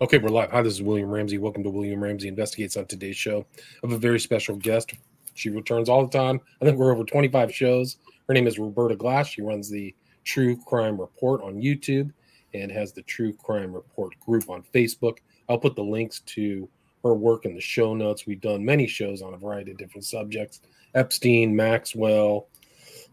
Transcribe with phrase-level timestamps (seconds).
[0.00, 0.52] Okay, we're live.
[0.52, 1.38] Hi, this is William Ramsey.
[1.38, 3.44] Welcome to William Ramsey Investigates on today's show.
[3.58, 4.94] I have a very special guest.
[5.34, 6.40] She returns all the time.
[6.62, 7.96] I think we're over 25 shows.
[8.28, 9.26] Her name is Roberta Glass.
[9.26, 9.92] She runs the
[10.22, 12.12] True Crime Report on YouTube
[12.54, 15.18] and has the True Crime Report group on Facebook.
[15.48, 16.68] I'll put the links to
[17.02, 18.24] her work in the show notes.
[18.24, 20.60] We've done many shows on a variety of different subjects
[20.94, 22.46] Epstein, Maxwell,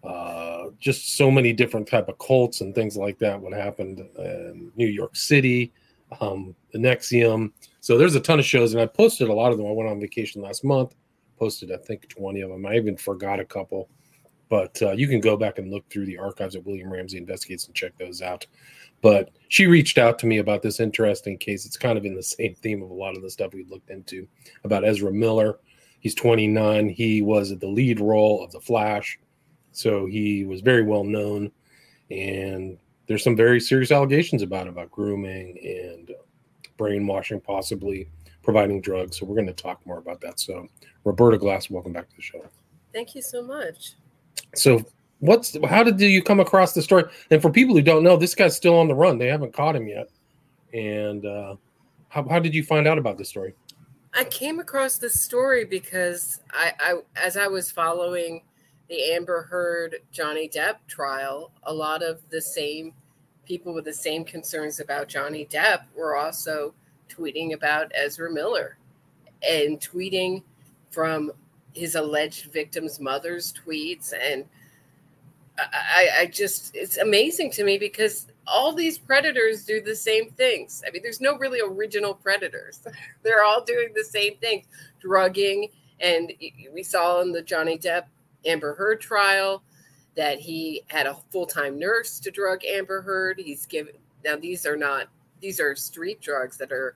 [0.04, 3.42] uh, just so many different type of cults and things like that.
[3.42, 5.74] What happened in New York City,
[6.22, 7.52] um, the NXIVM.
[7.82, 9.68] So there's a ton of shows, and I posted a lot of them.
[9.68, 10.96] I went on vacation last month,
[11.38, 12.66] posted I think 20 of them.
[12.66, 13.90] I even forgot a couple,
[14.50, 17.68] but uh, you can go back and look through the archives at William Ramsey Investigates
[17.68, 18.46] and check those out.
[19.02, 21.66] But she reached out to me about this interesting case.
[21.66, 23.90] It's kind of in the same theme of a lot of the stuff we looked
[23.90, 24.28] into
[24.64, 25.60] about Ezra Miller.
[26.00, 26.90] He's 29.
[26.90, 29.20] He was the lead role of The Flash.
[29.72, 31.52] So he was very well known.
[32.12, 32.78] And
[33.08, 36.12] there's some very serious allegations about about grooming and
[36.78, 38.08] brainwashing, possibly
[38.44, 39.20] providing drugs.
[39.20, 40.40] So we're going to talk more about that.
[40.40, 40.68] So,
[41.04, 42.46] Roberta Glass, welcome back to the show.
[42.94, 43.94] Thank you so much.
[44.56, 44.84] So,
[45.20, 47.06] what's how did you come across the story?
[47.32, 49.18] And for people who don't know, this guy's still on the run.
[49.18, 50.10] They haven't caught him yet.
[50.74, 51.56] And uh,
[52.10, 53.54] how, how did you find out about this story?
[54.14, 58.44] I came across this story because I, I as I was following
[58.90, 62.94] the Amber Heard Johnny Depp trial, a lot of the same
[63.46, 66.74] people with the same concerns about Johnny Depp were also
[67.10, 68.78] tweeting about Ezra Miller
[69.48, 70.44] and tweeting
[70.92, 71.32] from
[71.74, 74.14] his alleged victim's mother's tweets.
[74.20, 74.46] And
[75.58, 80.84] I, I just, it's amazing to me because all these predators do the same things.
[80.88, 82.82] I mean, there's no really original predators,
[83.24, 84.66] they're all doing the same thing
[85.00, 85.70] drugging.
[86.00, 86.34] And
[86.74, 88.06] we saw in the Johnny Depp
[88.46, 89.64] Amber Heard trial
[90.16, 93.40] that he had a full-time nurse to drug Amber Heard.
[93.40, 93.94] He's given
[94.24, 95.08] now these are not
[95.42, 96.96] these are street drugs that are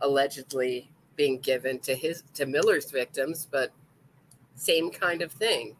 [0.00, 3.70] allegedly being given to his to Miller's victims, but
[4.54, 5.76] same kind of thing.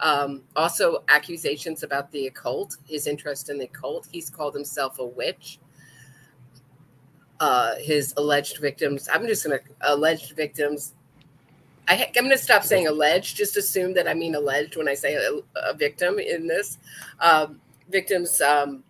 [0.00, 4.08] Um, also, accusations about the occult, his interest in the occult.
[4.10, 5.60] He's called himself a witch.
[7.38, 10.94] Uh, his alleged victims, I'm just going to alleged victims
[11.92, 13.36] I, am going to stop saying alleged.
[13.36, 16.78] Just assume that I mean alleged when I say a, a victim in this.
[17.20, 17.60] Um,
[17.90, 18.82] victims' um,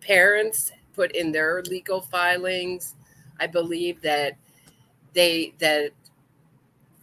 [0.00, 2.94] parents put in their legal filings.
[3.38, 4.36] I believe that
[5.12, 5.90] they that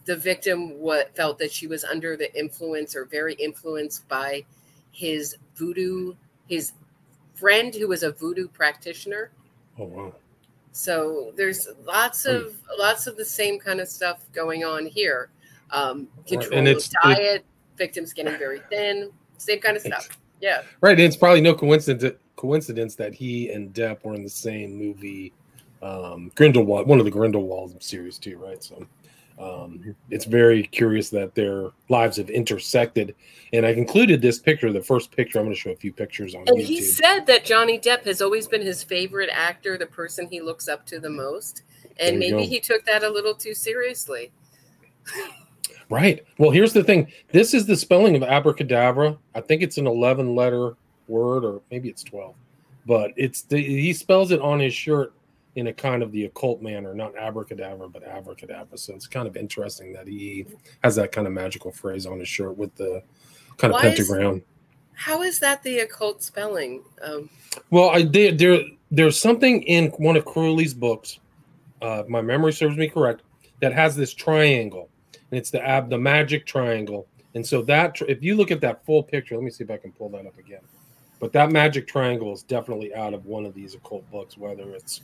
[0.06, 4.44] the victim what felt that she was under the influence or very influenced by
[4.92, 6.16] his voodoo
[6.48, 6.72] his
[7.36, 9.30] friend who was a voodoo practitioner.
[9.78, 10.16] Oh wow.
[10.72, 12.36] So there's lots hmm.
[12.36, 15.30] of lots of the same kind of stuff going on here.
[15.72, 17.46] Um, control and it's, diet,
[17.78, 20.10] victims getting very thin, same kind of stuff.
[20.42, 20.62] Yeah.
[20.82, 20.94] Right.
[20.94, 25.34] And it's probably no coincidence coincidence that he and Depp were in the same movie,
[25.82, 28.64] um, Grindelwald, one of the Grindelwald series too, right?
[28.64, 28.86] So
[29.40, 33.16] um, it's very curious that their lives have intersected.
[33.54, 35.40] And I included this picture, the first picture.
[35.40, 36.66] I'm going to show a few pictures on and YouTube.
[36.66, 40.68] he said that Johnny Depp has always been his favorite actor, the person he looks
[40.68, 41.64] up to the most.
[42.00, 42.48] And maybe go.
[42.48, 44.32] he took that a little too seriously.
[45.90, 46.24] right.
[46.38, 49.18] Well, here's the thing this is the spelling of abracadabra.
[49.36, 50.76] I think it's an 11 letter
[51.08, 52.36] word, or maybe it's 12,
[52.86, 55.14] but it's the, he spells it on his shirt
[55.60, 58.78] in a kind of the occult manner, not abracadabra, but abrahadabra.
[58.78, 60.46] So it's kind of interesting that he
[60.84, 63.04] has that kind of magical phrase on his shirt with the
[63.58, 64.38] kind of Why pentagram.
[64.38, 64.42] Is,
[64.94, 66.82] how is that the occult spelling?
[67.02, 67.30] Um,
[67.70, 68.62] well, I did there.
[68.92, 71.20] There's something in one of Crowley's books,
[71.82, 73.22] uh, my memory serves me correct,
[73.62, 77.08] that has this triangle, and it's the ab the magic triangle.
[77.36, 79.78] And so that if you look at that full picture, let me see if I
[79.78, 80.62] can pull that up again.
[81.20, 85.02] But that magic triangle is definitely out of one of these occult books, whether it's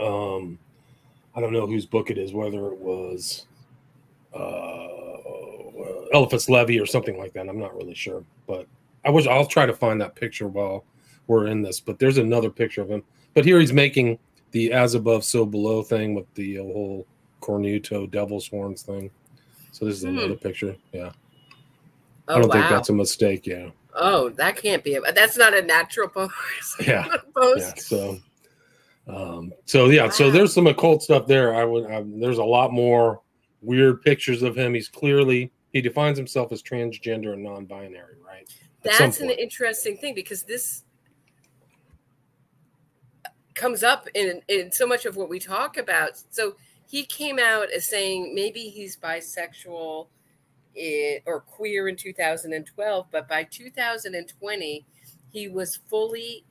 [0.00, 0.58] um,
[1.34, 3.46] I don't know whose book it is, whether it was
[4.34, 4.88] uh,
[6.12, 7.48] Eliphas Levi or something like that.
[7.48, 8.66] I'm not really sure, but
[9.04, 10.84] I wish I'll try to find that picture while
[11.26, 11.80] we're in this.
[11.80, 13.02] But there's another picture of him.
[13.34, 14.18] But here he's making
[14.50, 17.06] the as above, so below thing with the whole
[17.40, 19.10] cornuto devil's horns thing.
[19.72, 20.18] So this is hmm.
[20.18, 20.76] another picture.
[20.92, 21.12] Yeah.
[22.28, 22.54] Oh, I don't wow.
[22.54, 23.46] think that's a mistake.
[23.46, 23.70] Yeah.
[23.94, 24.94] Oh, that can't be.
[24.94, 26.30] A, that's not a natural pose.
[26.86, 27.06] Yeah.
[27.34, 27.60] pose.
[27.60, 27.74] Yeah.
[27.76, 28.18] So
[29.08, 31.54] um, so yeah, so there's some occult stuff there.
[31.54, 31.90] I would.
[31.90, 33.20] I, there's a lot more
[33.60, 34.74] weird pictures of him.
[34.74, 38.48] He's clearly he defines himself as transgender and non-binary, right?
[38.84, 40.84] At That's an interesting thing because this
[43.54, 46.10] comes up in in so much of what we talk about.
[46.30, 46.56] So
[46.86, 50.08] he came out as saying maybe he's bisexual
[50.76, 54.86] in, or queer in 2012, but by 2020
[55.32, 56.44] he was fully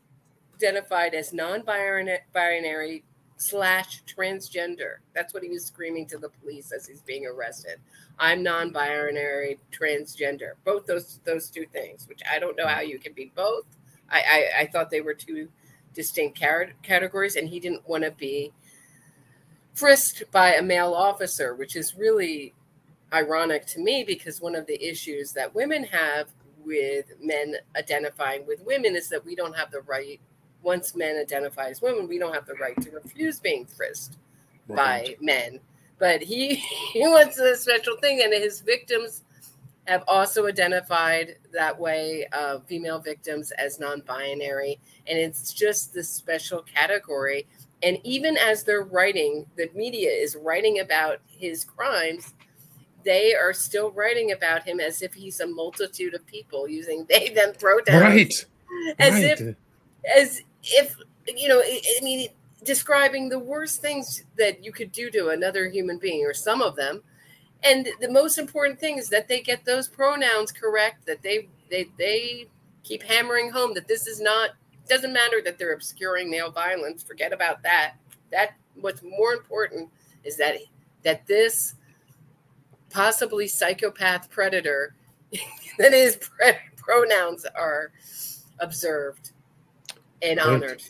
[0.62, 3.04] identified as non-binary
[3.38, 4.98] slash transgender.
[5.16, 7.78] That's what he was screaming to the police as he's being arrested.
[8.20, 10.52] I'm non-binary transgender.
[10.64, 13.66] Both those those two things, which I don't know how you can be both.
[14.10, 15.50] I I, I thought they were two
[15.96, 16.40] distinct
[16.84, 18.52] categories, and he didn't want to be
[19.74, 22.54] frisked by a male officer, which is really
[23.14, 26.30] ironic to me because one of the issues that women have
[26.64, 30.22] with men identifying with women is that we don't have the right
[30.64, 34.18] once men identify as women we don't have the right to refuse being frisked
[34.68, 34.78] right.
[34.78, 35.60] by men
[36.00, 36.56] but he
[36.94, 39.24] he wants a special thing and his victims
[39.88, 46.62] have also identified that way uh, female victims as non-binary and it's just this special
[46.62, 47.48] category
[47.84, 52.34] and even as they're writing the media is writing about his crimes
[53.04, 57.30] they are still writing about him as if he's a multitude of people using they
[57.30, 57.90] them pronouns.
[57.90, 58.46] Right.
[59.00, 59.24] As right.
[59.24, 59.56] if
[60.16, 60.96] as if
[61.28, 62.30] you know, I mean
[62.64, 66.76] describing the worst things that you could do to another human being or some of
[66.76, 67.02] them.
[67.64, 71.88] And the most important thing is that they get those pronouns correct, that they they
[71.98, 72.48] they
[72.84, 74.52] keep hammering home that this is not
[74.88, 77.94] doesn't matter that they're obscuring male violence, forget about that.
[78.32, 79.90] That what's more important
[80.24, 80.58] is that
[81.04, 81.76] that this
[82.90, 84.96] possibly psychopath predator
[85.78, 86.20] that his
[86.78, 87.92] pronouns are
[88.60, 89.32] observed
[90.22, 90.84] and honored.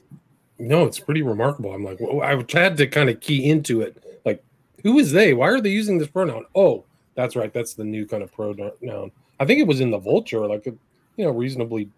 [0.59, 1.73] No, it's pretty remarkable.
[1.73, 4.21] I'm like, well, I had to kind of key into it.
[4.25, 4.43] Like,
[4.83, 5.33] who is they?
[5.33, 6.45] Why are they using this pronoun?
[6.55, 6.85] Oh,
[7.15, 7.51] that's right.
[7.51, 9.11] That's the new kind of pronoun.
[9.39, 10.71] I think it was in the Vulture, like a
[11.17, 11.89] you know reasonably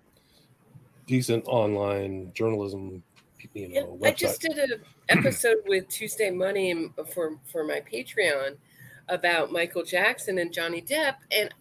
[1.08, 3.04] decent online journalism.
[3.54, 8.56] You know, I just did an episode with Tuesday Money for for my Patreon
[9.10, 11.54] about Michael Jackson and Johnny Depp, and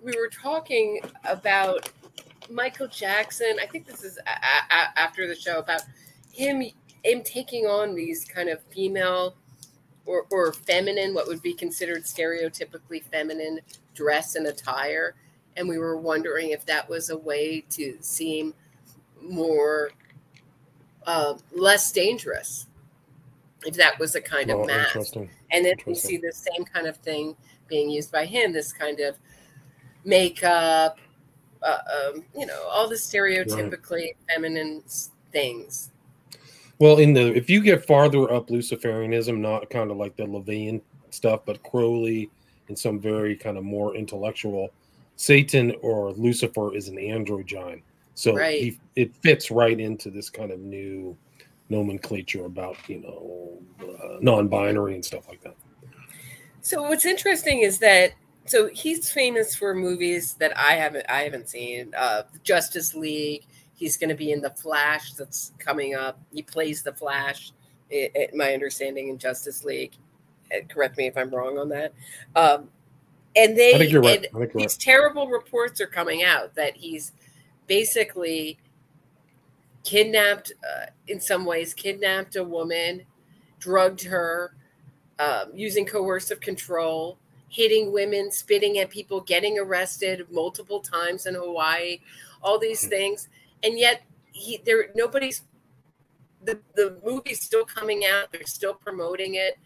[0.00, 1.90] we were talking about
[2.50, 3.56] Michael Jackson.
[3.60, 5.82] I think this is a- a- after the show about
[6.32, 6.62] him
[7.04, 9.36] him taking on these kind of female
[10.06, 13.60] or, or feminine, what would be considered stereotypically feminine
[13.94, 15.14] dress and attire.
[15.56, 18.54] And we were wondering if that was a way to seem
[19.22, 19.90] more
[21.06, 22.66] uh, less dangerous
[23.64, 24.94] if that was a kind of mask.
[25.52, 27.36] And then we see the same kind of thing
[27.68, 29.16] being used by him, this kind of
[30.04, 30.98] makeup,
[31.66, 31.78] uh,
[32.14, 34.16] um, you know, all the stereotypically right.
[34.28, 34.82] feminine
[35.32, 35.90] things.
[36.78, 40.80] Well, in the if you get farther up Luciferianism, not kind of like the LaVeyan
[41.10, 42.30] stuff, but Crowley
[42.68, 44.70] and some very kind of more intellectual,
[45.16, 47.82] Satan or Lucifer is an androgyne.
[48.14, 48.60] So right.
[48.60, 51.16] he, it fits right into this kind of new
[51.68, 55.56] nomenclature about you know uh, non-binary and stuff like that.
[56.60, 58.12] So what's interesting is that
[58.46, 61.92] so he's famous for movies that I haven't I haven't seen.
[61.96, 63.46] Uh, Justice League.
[63.74, 66.18] He's going to be in the Flash that's coming up.
[66.32, 67.52] He plays the Flash.
[67.90, 69.92] It, it, my understanding in Justice League.
[70.50, 71.92] Uh, correct me if I'm wrong on that.
[72.34, 72.68] Um,
[73.36, 74.26] and they, I think you're right.
[74.34, 74.80] I think you're these right.
[74.80, 77.12] terrible reports are coming out that he's
[77.66, 78.58] basically
[79.84, 83.02] kidnapped, uh, in some ways, kidnapped a woman,
[83.58, 84.54] drugged her,
[85.18, 87.18] um, using coercive control,
[87.56, 92.00] hitting women, spitting at people, getting arrested multiple times in Hawaii,
[92.42, 92.90] all these hmm.
[92.90, 93.28] things,
[93.62, 95.42] and yet he there nobody's
[96.44, 98.30] the the movie's still coming out.
[98.30, 99.58] They're still promoting it.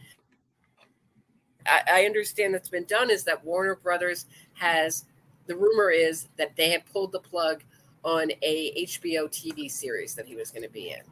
[1.66, 5.04] I, I understand that's been done is that Warner Brothers has
[5.46, 7.64] the rumor is that they have pulled the plug
[8.04, 11.02] on a HBO TV series that he was going to be in.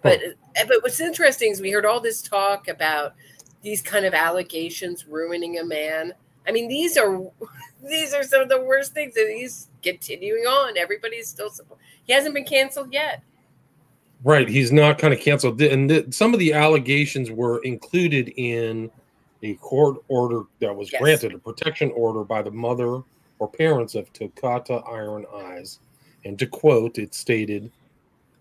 [0.00, 0.64] But oh.
[0.68, 3.14] but what's interesting is we heard all this talk about
[3.62, 6.14] these kind of allegations ruining a man.
[6.46, 7.20] I mean, these are
[7.84, 10.76] these are some of the worst things, and he's continuing on.
[10.76, 11.50] Everybody's still
[12.04, 13.22] he hasn't been canceled yet.
[14.22, 18.90] Right, he's not kind of canceled, and the, some of the allegations were included in
[19.42, 21.00] a court order that was yes.
[21.00, 23.02] granted, a protection order by the mother
[23.38, 25.78] or parents of Tokata Iron Eyes
[26.24, 27.70] and to quote, it stated,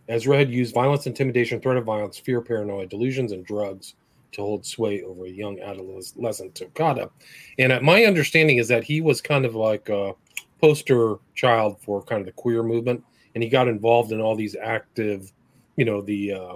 [0.08, 3.96] Ezra had used violence, intimidation, threat of violence, fear, paranoia, delusions, and drugs
[4.32, 7.10] to hold sway over a young adolescent Tokata.
[7.58, 10.14] And uh, my understanding is that he was kind of like a
[10.62, 13.04] poster child for kind of the queer movement,
[13.36, 15.32] and he got involved in all these active,
[15.76, 16.56] you know, the uh,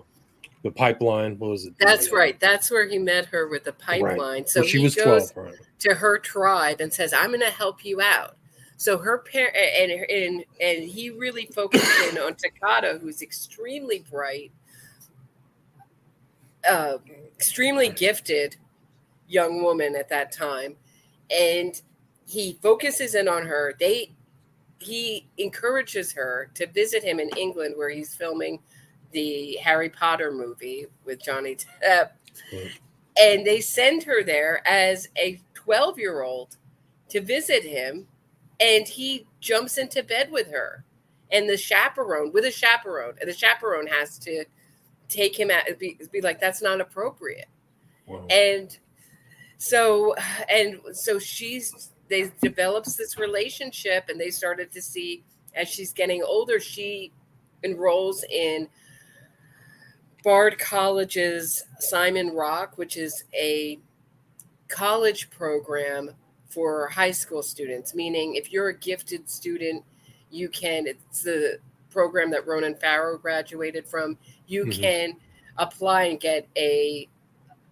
[0.63, 1.37] the pipeline.
[1.39, 1.73] What was it?
[1.79, 2.39] That's the, right.
[2.39, 4.17] That's where he met her with the pipeline.
[4.17, 4.49] Right.
[4.49, 5.55] So well, she was goes 12, right.
[5.79, 8.37] to her tribe and says, "I'm going to help you out."
[8.77, 14.51] So her parent and and and he really focused in on Tokata, who's extremely bright,
[16.69, 16.97] uh,
[17.35, 18.55] extremely gifted
[19.27, 20.75] young woman at that time,
[21.29, 21.81] and
[22.25, 23.75] he focuses in on her.
[23.79, 24.13] They
[24.79, 28.59] he encourages her to visit him in England, where he's filming
[29.11, 32.09] the Harry Potter movie with Johnny Depp.
[33.17, 36.57] And they send her there as a 12 year old
[37.09, 38.07] to visit him.
[38.59, 40.83] And he jumps into bed with her
[41.31, 43.15] and the chaperone with a chaperone.
[43.19, 44.45] And the chaperone has to
[45.09, 47.47] take him out, be, be like, that's not appropriate.
[48.07, 48.25] Wow.
[48.29, 48.77] And
[49.57, 50.15] so,
[50.49, 55.23] and so she's, they develops this relationship and they started to see
[55.55, 57.11] as she's getting older, she
[57.63, 58.67] enrolls in
[60.23, 63.79] Bard College's Simon Rock, which is a
[64.67, 66.11] college program
[66.47, 69.83] for high school students, meaning if you're a gifted student,
[70.31, 71.59] you can, it's the
[71.93, 74.81] program that Ronan Farrow graduated from, you mm-hmm.
[74.81, 75.13] can
[75.57, 77.07] apply and get a,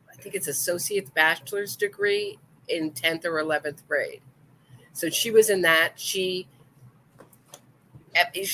[0.10, 2.38] I think it's associate's bachelor's degree
[2.70, 4.22] in 10th or 11th grade.
[4.94, 6.00] So she was in that.
[6.00, 6.48] She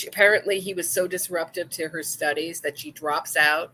[0.07, 3.73] apparently he was so disruptive to her studies that she drops out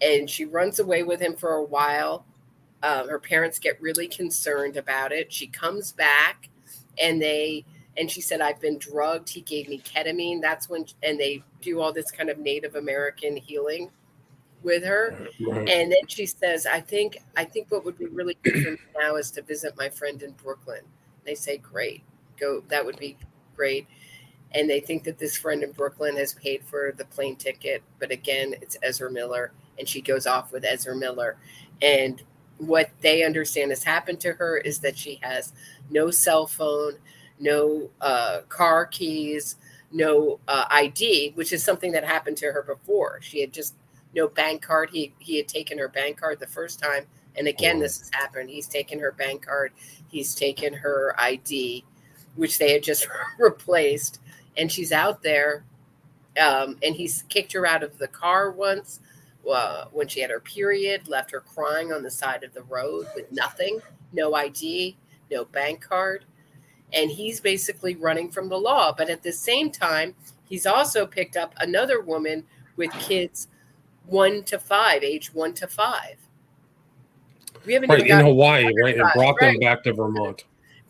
[0.00, 2.24] and she runs away with him for a while.
[2.82, 5.32] Um, her parents get really concerned about it.
[5.32, 6.48] She comes back
[7.00, 7.64] and they
[7.96, 9.28] and she said I've been drugged.
[9.28, 10.40] He gave me ketamine.
[10.40, 13.90] That's when and they do all this kind of Native American healing
[14.62, 15.28] with her.
[15.40, 15.68] Right.
[15.68, 18.78] And then she says, I think I think what would be really good for me
[18.98, 20.82] now is to visit my friend in Brooklyn.
[21.24, 22.02] They say, Great,
[22.38, 23.16] go that would be
[23.56, 23.86] great
[24.52, 27.82] and they think that this friend in Brooklyn has paid for the plane ticket.
[27.98, 31.36] But again, it's Ezra Miller, and she goes off with Ezra Miller.
[31.80, 32.22] And
[32.58, 35.52] what they understand has happened to her is that she has
[35.88, 36.94] no cell phone,
[37.40, 39.56] no uh, car keys,
[39.90, 43.20] no uh, ID, which is something that happened to her before.
[43.22, 43.74] She had just
[44.14, 44.90] no bank card.
[44.90, 47.06] He he had taken her bank card the first time,
[47.36, 47.80] and again, oh.
[47.80, 48.50] this has happened.
[48.50, 49.72] He's taken her bank card.
[50.08, 51.84] He's taken her ID,
[52.36, 54.20] which they had just replaced
[54.56, 55.64] and she's out there.
[56.40, 59.00] Um, and he's kicked her out of the car once
[59.50, 63.06] uh, when she had her period, left her crying on the side of the road
[63.16, 63.80] with nothing,
[64.12, 64.96] no ID,
[65.30, 66.24] no bank card.
[66.92, 68.92] And he's basically running from the law.
[68.96, 72.44] But at the same time, he's also picked up another woman
[72.76, 73.48] with kids
[74.06, 76.16] one to five, age one to five.
[77.66, 79.52] We haven't right in Hawaii, right, and brought right.
[79.52, 80.44] them back to Vermont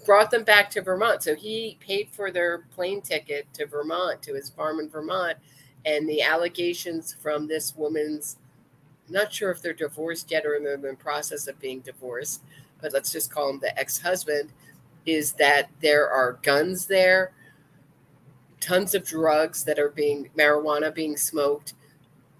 [0.04, 1.23] brought them back to Vermont.
[1.23, 5.38] So he paid for their plane ticket to Vermont, to his farm in Vermont.
[5.85, 8.37] And the allegations from this woman's,
[9.09, 12.42] not sure if they're divorced yet or in the process of being divorced,
[12.80, 14.50] but let's just call him the ex husband,
[15.07, 17.33] is that there are guns there,
[18.61, 21.75] tons of drugs that are being, marijuana being smoked,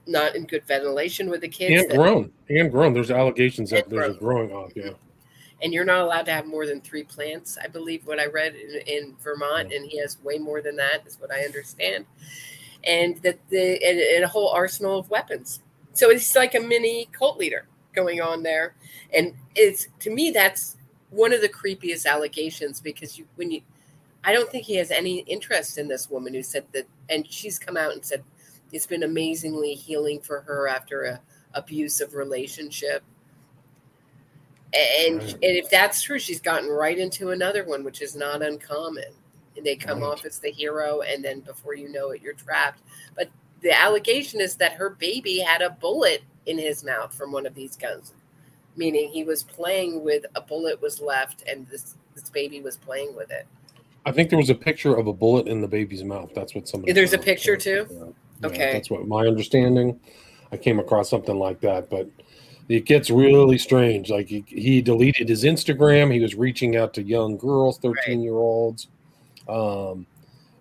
[0.07, 1.85] not in good ventilation with the kids.
[1.85, 2.33] And grown.
[2.49, 2.93] And grown.
[2.93, 4.73] There's allegations that there's a growing off.
[4.75, 4.91] Yeah
[5.63, 7.59] and you're not allowed to have more than three plants.
[7.63, 11.07] I believe what I read in, in Vermont, and he has way more than that,
[11.07, 12.07] is what I understand.
[12.85, 15.61] And that the and, and a whole arsenal of weapons.
[15.93, 18.75] So it's like a mini cult leader going on there,
[19.13, 20.77] and it's to me that's
[21.11, 23.63] one of the creepiest allegations because you when you,
[24.25, 27.59] I don't think he has any interest in this woman who said that, and she's
[27.59, 28.23] come out and said
[28.73, 31.21] it's been amazingly healing for her after a
[31.55, 33.03] abusive relationship
[34.73, 35.33] and, right.
[35.33, 39.13] and if that's true, she's gotten right into another one, which is not uncommon.
[39.57, 40.09] And they come right.
[40.09, 42.83] off as the hero, and then before you know it, you're trapped.
[43.17, 43.31] But
[43.63, 47.55] the allegation is that her baby had a bullet in his mouth from one of
[47.55, 48.15] these guns,
[48.77, 53.15] meaning he was playing with a bullet was left, and this this baby was playing
[53.17, 53.47] with it.
[54.07, 56.31] I think there was a picture of a bullet in the baby's mouth.
[56.35, 56.93] That's what somebody.
[56.93, 57.87] There's a picture too.
[57.91, 58.47] Yeah.
[58.47, 60.01] Okay, that's what my understanding.
[60.53, 62.09] I came across something like that, but
[62.69, 64.11] it gets really strange.
[64.11, 66.13] Like he, he, deleted his Instagram.
[66.13, 68.23] He was reaching out to young girls, 13 right.
[68.23, 68.89] year olds.
[69.49, 70.07] Um,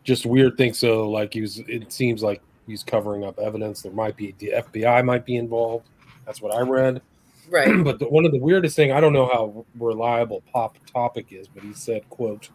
[0.03, 0.79] just weird things.
[0.79, 3.81] So like he was, it seems like he's covering up evidence.
[3.81, 5.87] There might be the FBI might be involved.
[6.25, 7.01] That's what I read.
[7.49, 7.71] Right.
[7.83, 11.47] but the, one of the weirdest thing, I don't know how reliable pop topic is,
[11.47, 12.49] but he said, quote,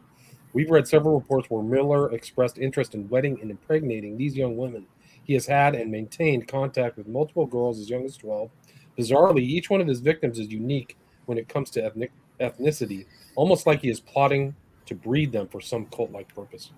[0.53, 4.87] We've read several reports where Miller expressed interest in wedding and impregnating these young women.
[5.25, 8.51] He has had and maintained contact with multiple girls as young as 12
[8.99, 10.97] Bizarrely, each one of his victims is unique
[11.27, 14.55] when it comes to ethnic, ethnicity, almost like he is plotting
[14.87, 16.71] to breed them for some cult like purpose.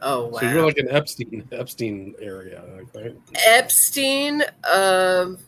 [0.00, 0.38] Oh wow!
[0.38, 2.62] So you're like an Epstein Epstein area,
[2.94, 3.16] right?
[3.46, 5.38] Epstein, um,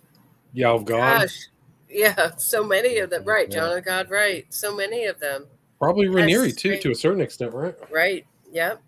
[0.52, 1.20] yeah, of God.
[1.20, 1.46] Gosh,
[1.90, 3.24] yeah, so many of them.
[3.24, 4.10] Right, John of God.
[4.10, 5.46] Right, so many of them.
[5.78, 7.74] Probably Raniere too, to a certain extent, right?
[7.90, 8.26] Right.
[8.52, 8.82] Yep.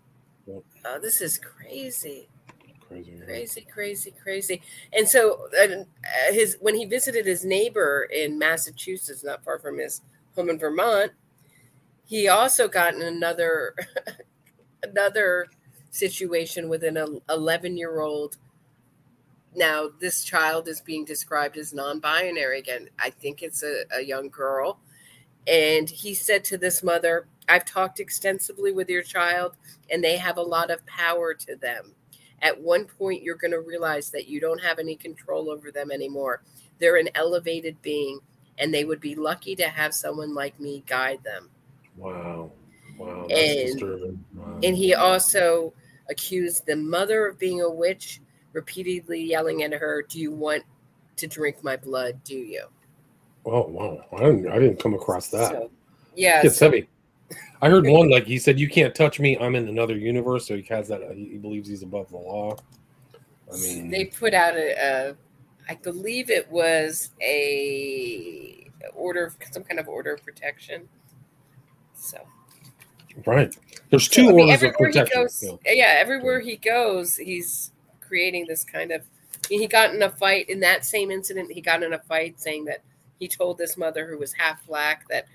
[0.45, 0.63] yep.
[0.85, 2.27] Oh, this is crazy
[2.93, 4.61] crazy, crazy, crazy, crazy.
[4.93, 5.83] And so, uh,
[6.31, 10.01] his when he visited his neighbor in Massachusetts, not far from his
[10.35, 11.11] home in Vermont,
[12.05, 13.75] he also got in another
[14.83, 15.47] another
[15.89, 18.37] situation with an 11 year old
[19.55, 22.89] now this child is being described as non-binary again.
[22.99, 24.79] I think it's a, a young girl,
[25.47, 29.55] and he said to this mother, "I've talked extensively with your child,
[29.89, 31.95] and they have a lot of power to them."
[32.41, 35.91] At one point, you're going to realize that you don't have any control over them
[35.91, 36.41] anymore.
[36.79, 38.19] They're an elevated being,
[38.57, 41.49] and they would be lucky to have someone like me guide them.
[41.95, 42.51] Wow.
[42.97, 43.27] Wow.
[43.27, 43.81] And-.
[44.35, 44.59] Wow.
[44.61, 45.73] And he also
[46.09, 48.21] accused the mother of being a witch,
[48.53, 50.63] repeatedly yelling at her, Do you want
[51.17, 52.23] to drink my blood?
[52.23, 52.65] Do you?
[53.45, 54.05] oh, wow.
[54.15, 55.51] I didn't, I didn't come across that.
[55.51, 55.71] So,
[56.15, 56.41] yeah.
[56.43, 56.87] it's so- heavy.
[57.61, 59.37] I heard one like he said, "You can't touch me.
[59.37, 61.01] I'm in another universe." So he has that.
[61.01, 62.57] uh, He believes he's above the law.
[63.51, 64.73] I mean, they put out a,
[65.09, 65.15] a
[65.69, 70.87] I believe it was a order, of- some kind of order of protection.
[71.95, 72.17] So
[73.25, 73.55] right?
[73.89, 75.21] There's two So, I mean, orders of protection.
[75.23, 75.71] goes, yeah.
[75.73, 77.71] yeah, everywhere he goes, he's
[78.13, 79.01] creating this kind of.
[79.49, 81.51] He got in a fight in that same incident.
[81.51, 82.81] He got in a fight saying that
[83.19, 85.25] he told this mother who was half black that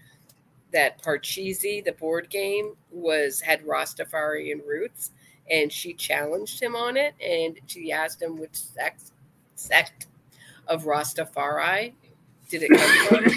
[0.72, 5.10] that Parcheesi, the board game, was had Rastafarian roots,
[5.50, 9.10] and she challenged him on it, and she asked him which sect
[9.56, 10.06] sect
[10.68, 11.94] of Rastafari
[12.48, 13.34] did it come from,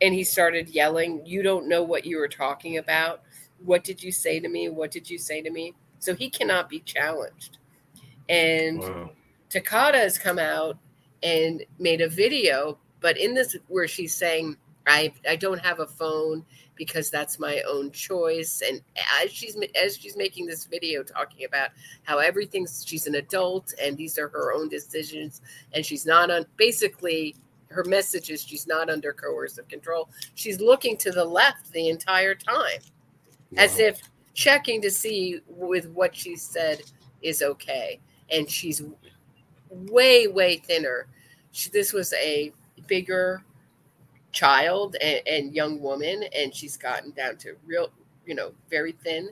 [0.00, 3.24] and he started yelling, "You don't know what you were talking about."
[3.64, 4.68] what did you say to me?
[4.68, 5.74] What did you say to me?
[5.98, 7.58] So he cannot be challenged.
[8.28, 9.10] And Wow.
[9.50, 10.78] Tokata has come out
[11.22, 15.86] and made a video, but in this where she's saying, I I don't have a
[15.86, 16.44] phone
[16.76, 18.62] because that's my own choice.
[18.66, 18.82] And
[19.22, 21.70] as she's as she's making this video talking about
[22.02, 25.40] how everything's she's an adult and these are her own decisions
[25.72, 27.36] and she's not on basically
[27.68, 30.08] her message is she's not under coercive control.
[30.34, 32.80] She's looking to the left the entire time
[33.56, 34.00] as if
[34.32, 36.82] checking to see with what she said
[37.22, 38.00] is okay.
[38.30, 38.82] And she's
[39.70, 41.06] way, way thinner.
[41.52, 42.52] She, this was a
[42.86, 43.44] bigger
[44.32, 47.90] child and, and young woman, and she's gotten down to real,
[48.26, 49.30] you know, very thin.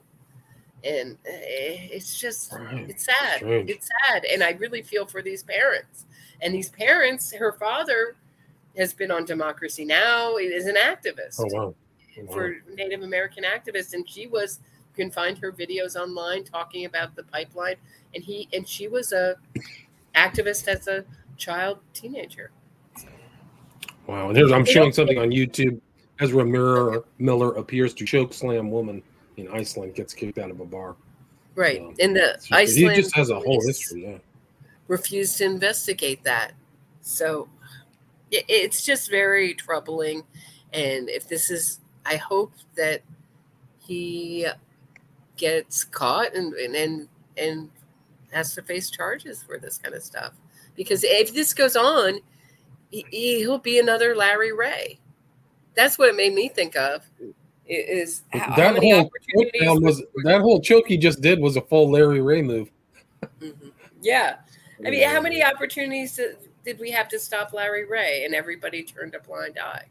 [0.84, 3.36] And eh, it's just, it's sad.
[3.36, 3.70] Strange.
[3.70, 4.24] It's sad.
[4.24, 6.06] And I really feel for these parents.
[6.40, 8.16] And these parents, her father
[8.76, 10.36] has been on Democracy Now!
[10.36, 11.74] is an activist Oh wow.
[12.16, 12.32] Wow.
[12.32, 14.60] for Native American activists, and she was.
[14.96, 17.76] You can find her videos online talking about the pipeline,
[18.14, 19.36] and he and she was a
[20.14, 21.04] activist as a
[21.38, 22.50] child teenager.
[24.06, 24.28] Wow.
[24.28, 25.80] And here's I'm showing something on YouTube.
[26.20, 29.02] Ezra Miller Miller appears to choke slam woman
[29.38, 30.96] in Iceland, gets kicked out of a bar.
[31.54, 34.04] Right, Um, and the just- he just has a whole history.
[34.04, 34.18] Yeah.
[34.88, 36.52] refused to investigate that.
[37.00, 37.48] So
[38.30, 40.22] it, it's just very troubling.
[40.72, 43.02] And if this is, I hope that
[43.86, 44.46] he
[45.36, 47.70] gets caught and and and, and
[48.32, 50.32] has to face charges for this kind of stuff.
[50.74, 52.20] Because if this goes on,
[52.90, 54.98] he, he'll be another Larry Ray.
[55.74, 57.04] That's what it made me think of.
[57.66, 61.56] Is how, how that many whole opportunities was that whole choke he just did was
[61.56, 62.70] a full Larry Ray move.
[63.40, 63.72] Mhm.
[64.02, 64.36] Yeah,
[64.84, 68.82] I mean, how many opportunities did, did we have to stop Larry Ray, and everybody
[68.82, 69.86] turned a blind eye?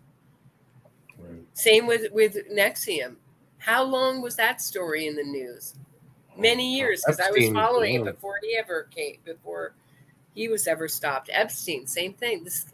[1.17, 1.43] Right.
[1.53, 3.15] Same with with NXIVM.
[3.61, 5.75] How long was that story in the news?
[6.35, 8.01] Many oh, years, because I was following yeah.
[8.01, 9.73] it before he ever came, before
[10.33, 11.29] he was ever stopped.
[11.31, 12.43] Epstein, same thing.
[12.43, 12.65] This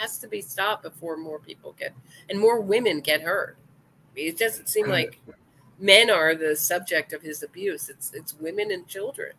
[0.00, 1.92] has to be stopped before more people get
[2.30, 3.56] and more women get hurt.
[4.14, 5.18] It doesn't seem like
[5.80, 7.88] men are the subject of his abuse.
[7.88, 9.32] It's it's women and children.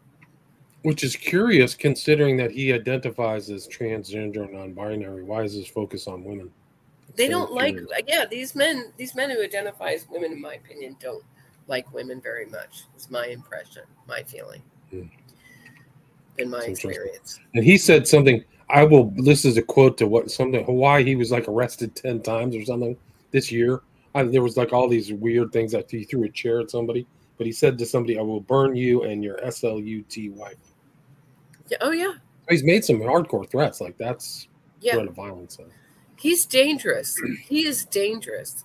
[0.82, 5.24] Which is curious considering that he identifies as transgender and non-binary.
[5.24, 6.52] Why is his focus on women?
[7.15, 10.95] They don't like yeah these men these men who identify as women in my opinion
[10.99, 11.23] don't
[11.67, 15.04] like women very much is my impression my feeling Hmm.
[16.38, 18.43] in my experience And he said something.
[18.69, 19.12] I will.
[19.15, 21.04] This is a quote to what something Hawaii.
[21.04, 22.95] He was like arrested ten times or something
[23.32, 23.82] this year.
[24.13, 27.06] I, there was like all these weird things that he threw a chair at somebody.
[27.38, 30.56] But he said to somebody, "I will burn you and your SLUT wife."
[31.69, 32.13] yeah, oh yeah
[32.49, 33.82] He's made some hardcore threats.
[33.82, 34.47] Like that's
[34.82, 35.58] yeah threat of violence.
[35.58, 35.65] So.
[36.17, 38.63] He's dangerous he is dangerous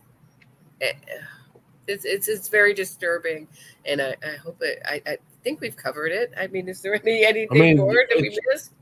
[0.80, 3.48] it's it's, it's very disturbing
[3.84, 6.94] and i, I hope it I, I think we've covered it i mean is there
[6.94, 8.72] any anything mean, more that we missed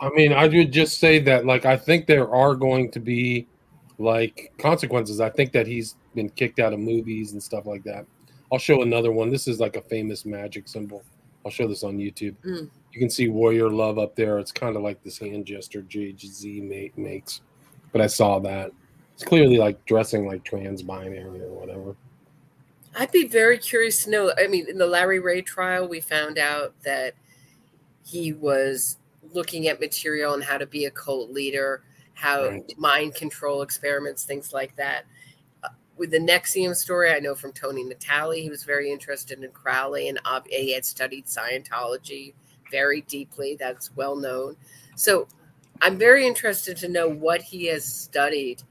[0.00, 3.46] I mean, I would just say that, like, I think there are going to be
[3.98, 5.20] like consequences.
[5.20, 8.06] I think that he's been kicked out of movies and stuff like that.
[8.50, 9.28] I'll show another one.
[9.28, 11.04] This is like a famous magic symbol.
[11.44, 12.34] I'll show this on YouTube.
[12.44, 12.70] Mm.
[12.92, 14.38] You can see Warrior Love up there.
[14.38, 17.42] It's kind of like this hand gesture Jay-Z makes,
[17.92, 18.72] but I saw that.
[19.14, 21.94] It's clearly like dressing like trans binary or whatever.
[22.96, 24.32] I'd be very curious to know.
[24.36, 27.14] I mean, in the Larry Ray trial, we found out that
[28.04, 28.96] he was
[29.32, 31.82] looking at material and how to be a cult leader,
[32.14, 32.78] how Right.
[32.78, 35.04] mind control experiments, things like that.
[35.62, 39.50] Uh, With the NXIVM story, I know from Toni Natalie, he was very interested in
[39.52, 42.32] Crowley and ob- he had studied Scientology
[42.70, 43.54] very deeply.
[43.54, 44.56] That's well known.
[44.96, 45.28] So
[45.82, 48.62] I'm very interested to know what he has studied.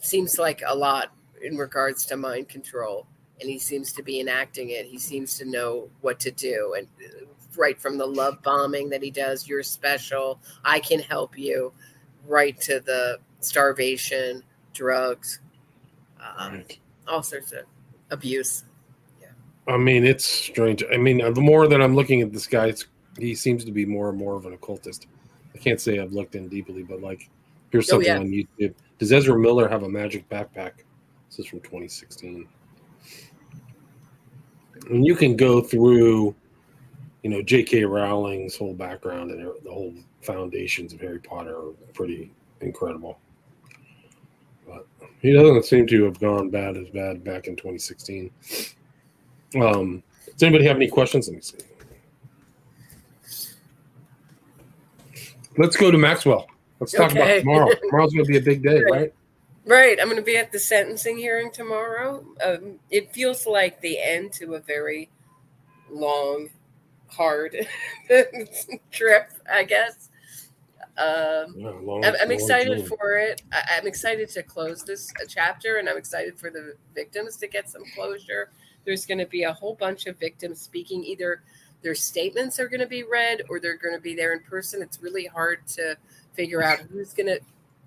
[0.00, 3.06] Seems like a lot in regards to mind control,
[3.40, 4.86] and he seems to be enacting it.
[4.86, 7.24] He seems to know what to do, and uh,
[7.56, 11.72] right from the love bombing that he does, you're special, I can help you,
[12.26, 15.40] right to the starvation, drugs,
[16.36, 16.78] um, Right.
[17.08, 17.64] all sorts of
[18.10, 18.64] abuse.
[19.66, 20.82] I mean, it's strange.
[20.90, 22.86] I mean, the more that I'm looking at this guy, it's,
[23.18, 25.08] he seems to be more and more of an occultist.
[25.58, 27.28] I can't say I've looked in deeply, but like,
[27.70, 28.18] here's Oh, something yeah.
[28.18, 28.74] on YouTube.
[28.98, 30.72] Does Ezra Miller have a magic backpack?
[31.28, 32.46] This is from 2016.
[34.88, 36.34] And you can go through,
[37.22, 37.84] you know, J.K.
[37.84, 39.92] Rowling's whole background and the whole
[40.22, 43.18] foundations of Harry Potter are pretty incredible.
[44.66, 44.86] But
[45.20, 48.30] he doesn't seem to have gone bad as bad back in 2016.
[49.60, 51.26] Um, does anybody have any questions?
[51.28, 51.58] Let me see.
[55.58, 56.46] Let's go to Maxwell.
[56.80, 57.70] Let's talk about tomorrow.
[57.82, 58.92] Tomorrow's going to be a big day, Right.
[58.92, 59.14] right?
[59.66, 59.98] Right.
[60.00, 62.24] I'm going to be at the sentencing hearing tomorrow.
[62.44, 65.10] Um, it feels like the end to a very
[65.90, 66.48] long,
[67.08, 67.56] hard
[68.90, 70.08] trip, I guess.
[70.96, 72.86] Um, Yeah, long- I'm, I'm excited journey.
[72.88, 73.42] for it.
[73.52, 77.46] I, I'm excited to close this uh, chapter, and I'm excited for the victims to
[77.48, 78.50] get some closure.
[78.84, 81.04] There's going to be a whole bunch of victims speaking.
[81.04, 81.42] Either
[81.82, 84.82] their statements are going to be read, or they're going to be there in person.
[84.82, 85.96] It's really hard to
[86.34, 87.40] figure out who's going to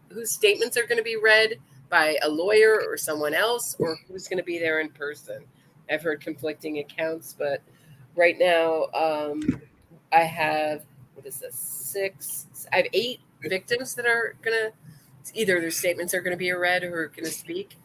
[0.10, 1.56] whose statements are going to be read
[1.90, 5.44] by a lawyer or someone else, or who's going to be there in person.
[5.90, 7.62] I've heard conflicting accounts, but
[8.16, 9.62] right now um,
[10.12, 10.84] I have
[11.16, 12.48] what is this six?
[12.72, 14.72] I have eight victims that are gonna
[15.34, 17.78] either their statements are going to be read or going to speak.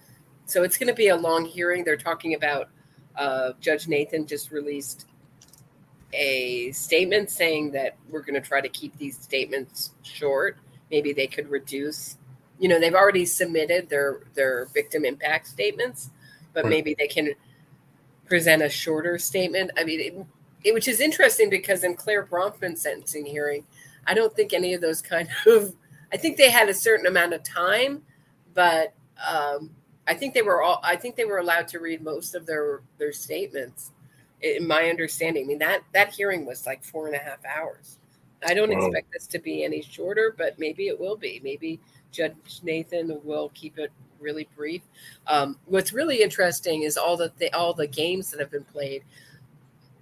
[0.47, 1.85] So it's going to be a long hearing.
[1.85, 2.71] They're talking about
[3.17, 5.07] uh, Judge Nathan just released
[6.13, 10.57] a statement saying that we're going to try to keep these statements short.
[10.91, 12.17] Maybe they could reduce.
[12.59, 16.11] You know, they've already submitted their their victim impact statements,
[16.55, 16.71] but Right.
[16.71, 17.35] maybe they can
[18.27, 19.71] present a shorter statement.
[19.77, 20.27] I mean, it,
[20.65, 23.65] it, which is interesting because in Clare Bronfman's sentencing hearing,
[24.07, 25.75] I don't think any of those kind of.
[26.13, 28.03] I think they had a certain amount of time,
[28.55, 28.95] but
[29.29, 29.71] um,
[30.07, 30.81] I think they were all.
[30.83, 33.91] I think they were allowed to read most of their their statements.
[34.43, 37.99] In my understanding, I mean that that hearing was like four and a half hours.
[38.47, 38.87] I don't Wow.
[38.87, 41.41] expect this to be any shorter, but maybe it will be.
[41.43, 41.81] Maybe
[42.13, 44.83] Judge Nathan will keep it really brief.
[45.27, 49.05] Um, what's really interesting is all the, the all the games that have been played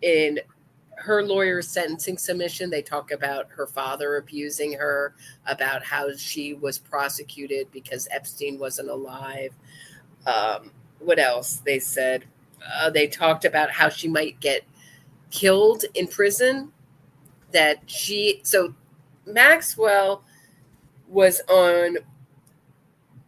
[0.03, 0.41] in
[0.97, 2.71] her lawyer's sentencing submission.
[2.71, 5.15] They talk about her father abusing her,
[5.47, 9.53] about how she was prosecuted because Epstein wasn't alive.
[10.27, 10.71] Um,
[11.01, 11.57] what else?
[11.65, 12.25] They said
[12.73, 14.63] uh, they talked about how she might get
[15.31, 16.71] killed in prison.
[17.53, 18.75] That she so
[19.27, 20.25] Maxwell
[21.09, 21.99] was on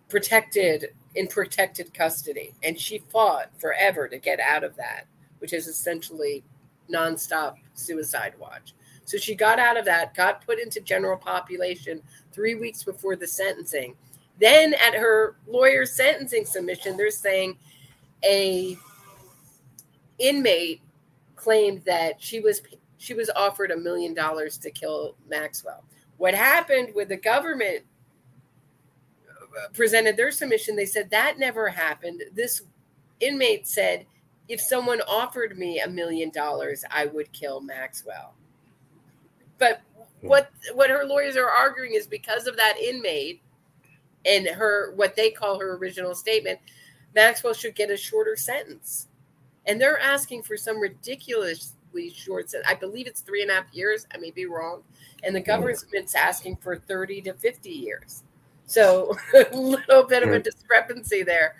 [0.08, 5.06] protected in protected custody and she fought forever to get out of that
[5.38, 6.44] which is essentially
[6.92, 12.00] nonstop suicide watch so she got out of that got put into general population
[12.32, 13.94] three weeks before the sentencing
[14.38, 17.56] then at her lawyer's sentencing submission they're saying
[18.24, 18.76] a
[20.18, 20.80] inmate
[21.34, 22.62] claimed that she was
[22.98, 25.84] she was offered a million dollars to kill maxwell
[26.16, 27.84] what happened with the government
[29.56, 32.22] uh, presented their submission, they said that never happened.
[32.34, 32.62] This
[33.20, 34.06] inmate said,
[34.48, 38.34] if someone offered me a million dollars, I would kill Maxwell.
[39.58, 39.80] But
[40.20, 43.42] what what her lawyers are arguing is because of that inmate
[44.24, 46.58] and her what they call her original statement,
[47.14, 49.08] Maxwell should get a shorter sentence.
[49.66, 52.70] And they're asking for some ridiculously short sentence.
[52.70, 54.06] I believe it's three and a half years.
[54.14, 54.82] I may be wrong.
[55.24, 55.46] And the mm-hmm.
[55.46, 58.22] government's asking for 30 to 50 years.
[58.66, 61.56] So a little bit of a discrepancy there,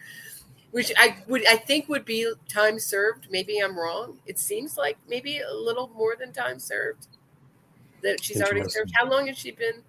[0.72, 3.28] which I would I think would be time served.
[3.30, 4.18] Maybe I'm wrong.
[4.26, 7.06] It seems like maybe a little more than time served
[8.02, 8.92] that she's already served.
[8.94, 9.82] How long has she been?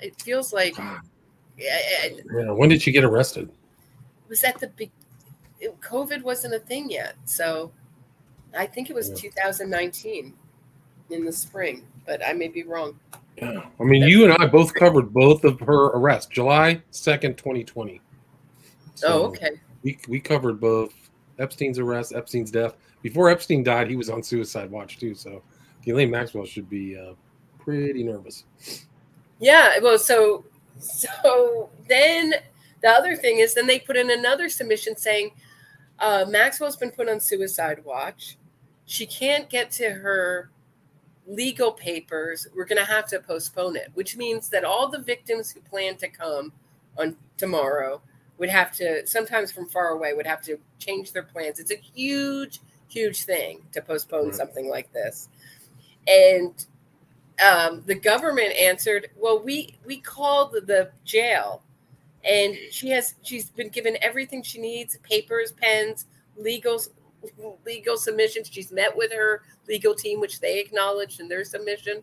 [0.00, 1.00] It feels like ah.
[1.56, 2.50] yeah, it Yeah.
[2.50, 3.48] When did she get arrested?
[4.32, 4.90] was at the big.
[5.62, 7.70] It, COVID wasn't a thing yet, so
[8.56, 9.14] I think it was Yeah.
[9.16, 10.34] 2019
[11.10, 12.98] in the spring, but I may be wrong.
[13.36, 13.62] Yeah.
[13.80, 18.00] I mean, you and I both covered both of her arrests, July 2nd, 2020.
[19.04, 19.52] oh, okay.
[19.82, 20.92] We, we covered both
[21.38, 22.74] Epstein's arrest, Epstein's death.
[23.02, 25.14] Before Epstein died, he was on suicide watch too.
[25.14, 25.42] So
[25.84, 27.14] Ghislaine Maxwell should be uh,
[27.58, 28.44] pretty nervous.
[29.40, 30.44] Yeah, well, so
[30.78, 32.34] so then
[32.82, 35.30] the other thing is then they put in another submission saying
[36.02, 38.36] uh, Maxwell's been put on suicide watch.
[38.86, 40.50] She can't get to her
[41.26, 42.48] legal papers.
[42.54, 45.96] We're going to have to postpone it, which means that all the victims who plan
[45.98, 46.52] to come
[46.98, 48.02] on tomorrow
[48.38, 51.60] would have to, sometimes from far away, would have to change their plans.
[51.60, 54.34] It's a huge, huge thing to postpone Right.
[54.34, 55.28] something like this.
[56.08, 56.66] And
[57.44, 61.62] um, the government answered, "Well, we we called the jail,
[62.24, 66.06] and she has she's been given everything she needs: papers, pens,
[66.36, 66.80] legal
[67.66, 68.48] legal submissions.
[68.50, 72.02] She's met with her legal team, which they acknowledged in their submission.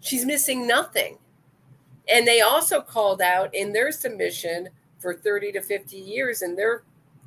[0.00, 1.18] She's missing nothing,
[2.08, 4.68] and they also called out in their submission
[4.98, 6.84] for thirty to fifty years in their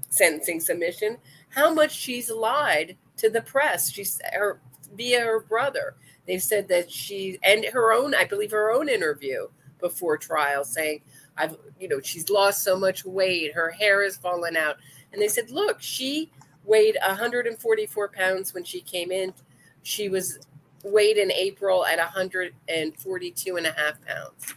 [0.09, 1.17] sentencing submission
[1.49, 3.91] how much she's lied to the press.
[3.91, 4.59] She's her
[4.95, 5.95] via her brother."
[6.27, 9.47] They've said that she and her own, I believe, her own interview
[9.79, 11.01] before trial saying,
[11.37, 14.77] "I've, you know, she's lost so much weight, her hair has fallen out."
[15.13, 16.31] And they said, "Look, she
[16.63, 19.33] weighed 144 pounds when she came in.
[19.83, 20.39] She was
[20.83, 24.55] weighed in April at 142 and a half pounds."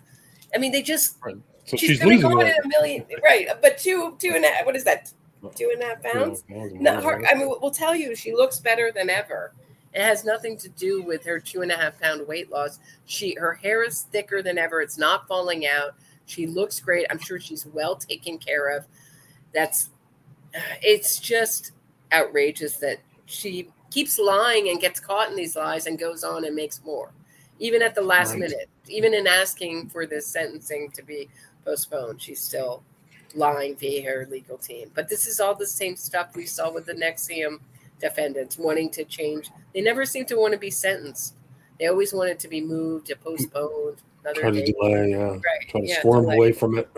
[0.54, 3.48] I mean, they just So she's, she's, losing go in a million, right?
[3.60, 4.66] But two, two and a half.
[4.66, 5.12] What is that?
[5.54, 6.44] Two and a half pounds.
[6.48, 7.24] Not hard.
[7.30, 9.52] I mean, we'll tell you, she looks better than ever.
[9.94, 12.78] It has nothing to do with her two and a half pound weight loss.
[13.06, 14.80] She her hair is thicker than ever.
[14.80, 15.94] It's not falling out.
[16.28, 17.06] She looks great.
[17.10, 18.86] I'm sure she's well taken care of.
[19.54, 19.88] That's
[20.82, 21.72] it's just
[22.12, 26.54] outrageous that she keeps lying and gets caught in these lies and goes on and
[26.54, 27.10] makes more,
[27.58, 28.40] even at the last Right.
[28.40, 28.68] minute.
[28.88, 31.28] Even in asking for this sentencing to be
[31.64, 32.82] postponed, she's still
[33.34, 34.90] lying via her legal team.
[34.94, 37.60] But this is all the same stuff we saw with the NXIVM
[38.00, 39.50] defendants wanting to change.
[39.74, 41.34] They never seem to want to be sentenced.
[41.78, 44.72] They always wanted to be moved, to postponed, another Try to day.
[44.72, 45.16] delay, yeah.
[45.16, 45.68] Right.
[45.68, 46.36] Try to yeah, squirm delay.
[46.36, 46.88] away from it.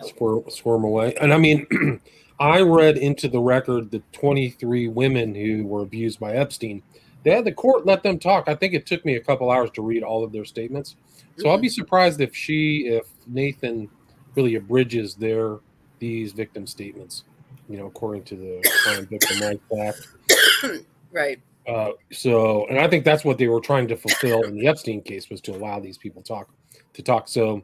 [0.00, 0.06] Oh.
[0.06, 1.14] Squirm, squirm away.
[1.20, 2.00] And I mean,
[2.40, 6.82] I read into the record the 23 women who were abused by Epstein.
[7.24, 8.48] They had the court let them talk.
[8.48, 10.96] I think it took me a couple hours to read all of their statements.
[11.36, 11.62] So I'll mm-hmm.
[11.62, 13.88] be surprised if she, if Nathan
[14.34, 15.58] really abridges their
[15.98, 17.24] these victim statements,
[17.68, 20.84] you know, according to the Crime Victim Rights Act.
[21.10, 21.40] Right.
[21.68, 25.02] Uh, so, and I think that's what they were trying to fulfill in the Epstein
[25.02, 26.48] case was to allow these people talk
[26.94, 27.28] to talk.
[27.28, 27.62] So,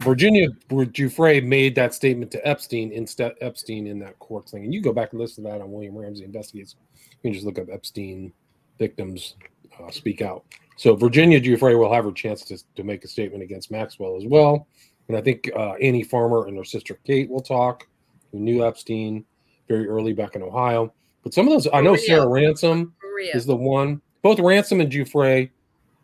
[0.00, 4.80] Virginia Giuffre made that statement to Epstein instead Epstein in that court thing, and you
[4.80, 6.76] go back and listen to that on William Ramsey investigates.
[6.94, 8.32] You can just look up Epstein
[8.78, 9.34] victims
[9.78, 10.44] uh, speak out.
[10.76, 14.24] So Virginia Giuffre will have her chance to, to make a statement against Maxwell as
[14.24, 14.68] well,
[15.08, 17.88] and I think uh, Annie Farmer and her sister Kate will talk,
[18.30, 19.24] who knew Epstein
[19.66, 20.92] very early back in Ohio.
[21.22, 22.94] But some of those, I know Sarah Ransom
[23.28, 24.00] Is the one.
[24.22, 25.50] Both Ransom and Giuffre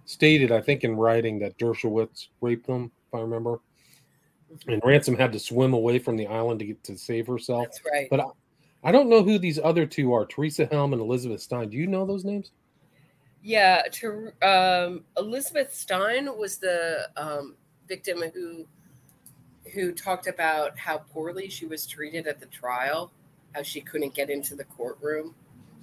[0.05, 3.61] stated, I think, in writing that Dershowitz raped them, if I remember.
[4.69, 7.65] And Ransom had to swim away from the island to get to save herself.
[7.65, 8.09] That's right.
[8.09, 8.27] But I,
[8.85, 11.69] I don't know who these other two are, Teresa Helm and Elizabeth Stein.
[11.69, 12.53] Do you know those names?
[13.43, 17.55] Yeah, to um, Elizabeth Stein was the um,
[17.89, 18.67] victim who
[19.75, 23.11] who talked about how poorly she was treated at the trial,
[23.53, 25.35] how she couldn't get into the courtroom,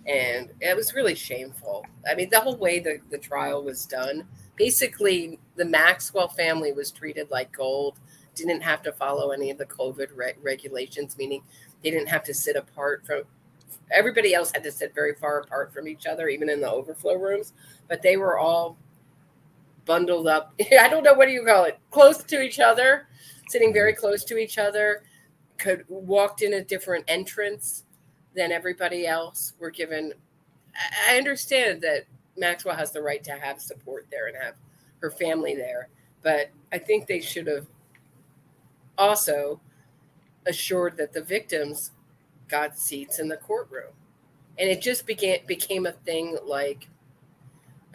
[0.08, 1.86] and it was really shameful.
[2.10, 6.92] I mean, the whole way the, the trial was done, basically, the Maxwell family was
[6.92, 8.00] treated like gold.
[8.36, 11.44] Didn't have to follow any of the COVID re- regulations, meaning
[11.84, 13.24] they didn't have to sit apart from
[13.92, 17.16] everybody else had to sit very far apart from each other, even in the overflow
[17.16, 17.54] rooms.
[17.88, 18.78] But they were all
[19.86, 20.54] bundled up.
[20.80, 23.08] I don't know what do you call it, close to each other,
[23.50, 24.00] sitting very mm-hmm.
[24.00, 25.04] close to each other.
[25.58, 27.84] Could walked in a different entrance
[28.36, 29.54] than everybody else.
[29.60, 30.14] Were given.
[30.76, 32.06] I- understand that
[32.38, 34.56] Maxwell has the right to have support there and have
[35.00, 35.90] her family there,
[36.24, 37.68] but I think they should have
[38.98, 39.60] also
[40.46, 41.92] assured that the victims
[42.48, 43.94] got seats in the courtroom.
[44.58, 46.88] And it just began became a thing like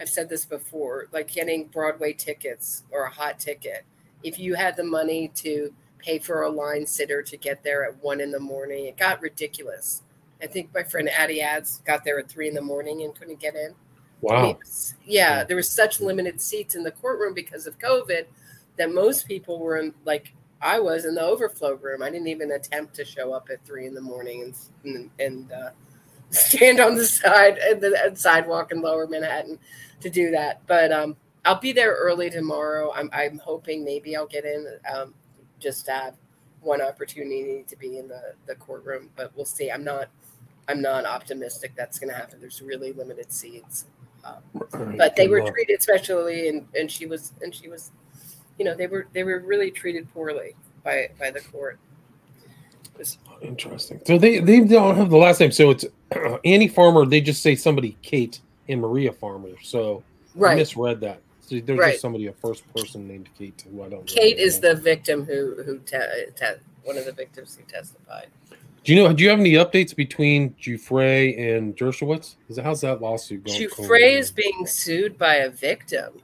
[0.01, 3.85] I've said this before, like getting Broadway tickets or a hot ticket.
[4.23, 8.03] If you had the money to pay for a line sitter to get there at
[8.03, 10.03] one in the morning, it got ridiculous.
[10.43, 13.41] I think my friend Addie Ads got there at three in the morning and couldn't
[13.41, 13.75] get in.
[14.21, 14.51] Wow.
[14.51, 18.27] It's- yeah, there was such limited seats in the courtroom because of COVID
[18.77, 22.03] that most people were in, like I was in the overflow room.
[22.03, 25.53] I didn't even attempt to show up at three in the morning and and, and
[25.53, 25.71] uh,
[26.31, 29.59] stand on the side at the at sidewalk in Lower Manhattan
[30.01, 30.61] to do that.
[30.67, 32.93] But um, I'll be there early tomorrow.
[32.95, 35.15] I'm I'm hoping maybe I'll get in um,
[35.61, 36.15] just to have
[36.61, 39.11] one opportunity to be in the the courtroom.
[39.17, 39.71] But we'll see.
[39.71, 40.09] I'm not
[40.69, 42.41] I'm not optimistic that's going to happen.
[42.41, 43.87] There's really limited seats.
[44.25, 47.91] Um, but they were treated specially, and, and she was and she was,
[48.59, 50.55] you know, they were they were really treated poorly
[50.85, 51.79] by by the court.
[52.99, 54.01] Was, Interesting.
[54.05, 55.53] So they they don't have the last name.
[55.53, 55.87] So it's
[56.45, 57.07] Annie Farmer.
[57.07, 59.51] They just say somebody Kate and Maria Farmer.
[59.63, 60.03] So
[60.35, 60.53] right.
[60.53, 61.21] I misread that.
[61.41, 61.91] So there's right.
[61.93, 64.07] just somebody a first person named Kate who I don't.
[64.07, 68.27] Kate is the victim who who te- te- one of the victims who testified.
[68.85, 69.13] Do you know?
[69.13, 72.37] Do you have any updates between Giuffre and Dershowitz?
[72.63, 73.61] How's that lawsuit going?
[73.61, 76.21] Giuffre is being sued by a victim.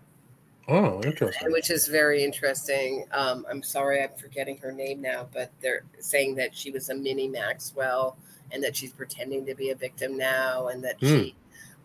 [0.67, 1.53] Oh, interesting.
[1.53, 3.05] Which is very interesting.
[3.13, 6.95] Um, I'm sorry, I'm forgetting her name now, but they're saying that she was a
[6.95, 8.17] mini Maxwell
[8.51, 11.09] and that she's pretending to be a victim now, and that mm.
[11.09, 11.35] she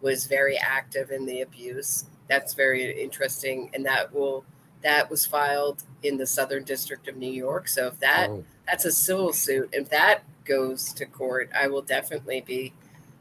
[0.01, 2.05] was very active in the abuse.
[2.27, 4.45] That's very interesting, and that will
[4.82, 7.67] that was filed in the Southern District of New York.
[7.67, 8.43] So if that oh.
[8.67, 12.73] that's a civil suit, if that goes to court, I will definitely be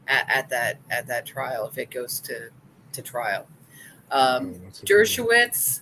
[0.07, 2.49] at, at that at that trial if it goes to
[2.93, 3.47] to trial.
[4.11, 5.81] Um, oh, Dershowitz,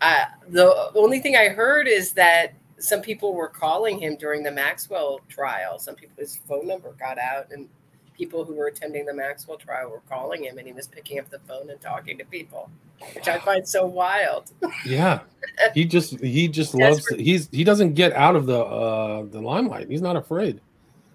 [0.00, 4.50] uh, the only thing I heard is that some people were calling him during the
[4.50, 5.78] Maxwell trial.
[5.78, 7.68] Some people, his phone number got out, and
[8.18, 11.30] people who were attending the Maxwell trial were calling him, and he was picking up
[11.30, 12.68] the phone and talking to people,
[13.14, 14.50] which I find so wild.
[14.84, 15.20] yeah,
[15.72, 17.06] he just he just loves.
[17.08, 19.88] He's he doesn't get out of the uh the limelight.
[19.88, 20.60] He's not afraid.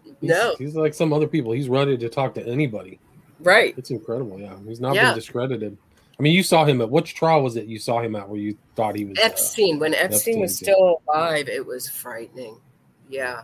[0.04, 1.52] He's, no, he's like some other people.
[1.52, 3.00] He's ready to talk to anybody.
[3.42, 3.76] Right.
[3.78, 4.40] It's incredible.
[4.40, 5.10] Yeah, he's not yeah.
[5.10, 5.78] been discredited.
[6.18, 7.66] I mean, you saw him at which trial was it?
[7.66, 9.76] You saw him at where you thought he was uh, Epstein.
[9.76, 12.58] Uh, when Epstein, Epstein was still alive, it was frightening.
[13.10, 13.44] Yeah,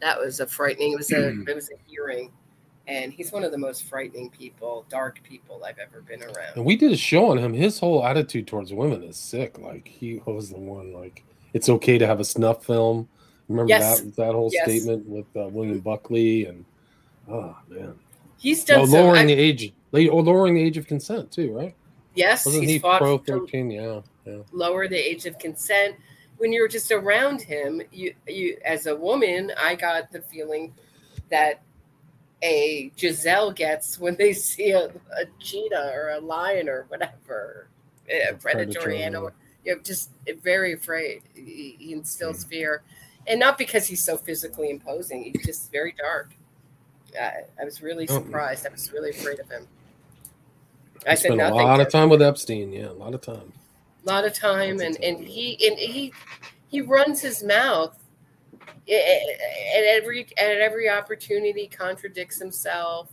[0.00, 0.92] that was a frightening.
[0.92, 2.30] It was a it was a hearing
[2.86, 6.56] and he's one of the most frightening people, dark people I've ever been around.
[6.56, 7.52] And we did a show on him.
[7.52, 9.58] His whole attitude towards women is sick.
[9.58, 13.08] Like he was the one like it's okay to have a snuff film.
[13.48, 14.00] Remember yes.
[14.00, 14.64] that that whole yes.
[14.64, 16.64] statement with uh, William Buckley and
[17.28, 17.94] oh man,
[18.38, 21.74] he's done oh, lowering the age, lowering the age of consent too, right?
[22.14, 23.70] Yes, wasn't he pro thirteen?
[23.70, 24.38] Yeah, yeah.
[24.52, 25.96] Lower the age of consent.
[26.38, 30.74] When you're just around him, you you as a woman, I got the feeling
[31.30, 31.62] that
[32.42, 37.68] a Giselle gets when they see a, a cheetah or a lion or whatever,
[38.10, 39.30] a predatory animal.
[39.64, 40.10] You're just
[40.42, 41.22] very afraid.
[41.34, 42.48] He, he instills mm.
[42.48, 42.82] fear,
[43.28, 45.22] and not because he's so physically imposing.
[45.22, 46.32] He's just very dark.
[47.18, 48.14] I, I was really oh.
[48.14, 48.66] surprised.
[48.66, 49.68] I was really afraid of him.
[51.06, 52.72] I, I spent a lot of time with Epstein.
[52.72, 53.52] Yeah, a lot of time.
[54.04, 56.12] A lot of time, and and he and he
[56.68, 57.96] he runs his mouth
[58.88, 63.12] at every at every opportunity contradicts himself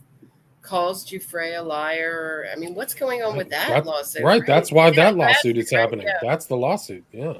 [0.62, 2.46] calls Giuffre a liar.
[2.52, 4.22] I mean, what's going on with that, that lawsuit?
[4.22, 6.06] Right, right, that's why that lawsuit is happening.
[6.06, 6.18] Yeah.
[6.22, 7.04] That's the lawsuit.
[7.12, 7.34] Yeah.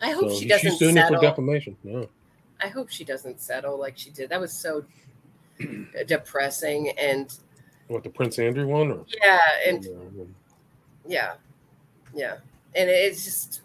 [0.00, 1.16] I hope so she doesn't she's suing settle.
[1.16, 1.76] for defamation.
[1.84, 2.04] Yeah.
[2.60, 4.30] I hope she doesn't settle like she did.
[4.30, 4.84] That was so
[6.06, 7.32] depressing and
[7.88, 9.86] what the Prince Andrew one or yeah and
[11.06, 11.34] yeah
[12.14, 12.36] yeah
[12.74, 13.60] and it's just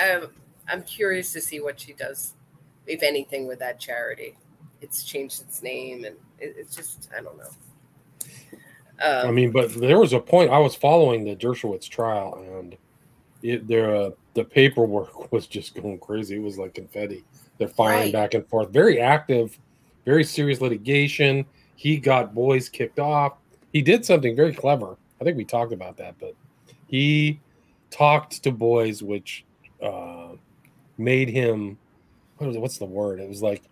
[0.00, 0.28] I'm
[0.68, 2.34] I'm curious to see what she does
[2.86, 4.36] if anything, with that charity.
[4.80, 7.50] It's changed its name, and it, it's just I don't know.
[9.02, 12.76] Um, I mean, but there was a point I was following the Dershowitz trial, and
[13.42, 16.36] it there uh, the paperwork was just going crazy.
[16.36, 17.24] It was like confetti.
[17.58, 18.12] They're firing right.
[18.12, 18.70] back and forth.
[18.70, 19.58] Very active,
[20.04, 21.44] very serious litigation.
[21.76, 23.34] He got Boies kicked off.
[23.72, 24.96] He did something very clever.
[25.20, 26.34] I think we talked about that, but
[26.88, 27.40] he
[27.90, 29.44] talked to Boies, which
[29.82, 30.30] uh,
[30.98, 31.78] made him
[32.40, 33.20] what it, what's the word?
[33.20, 33.62] It was like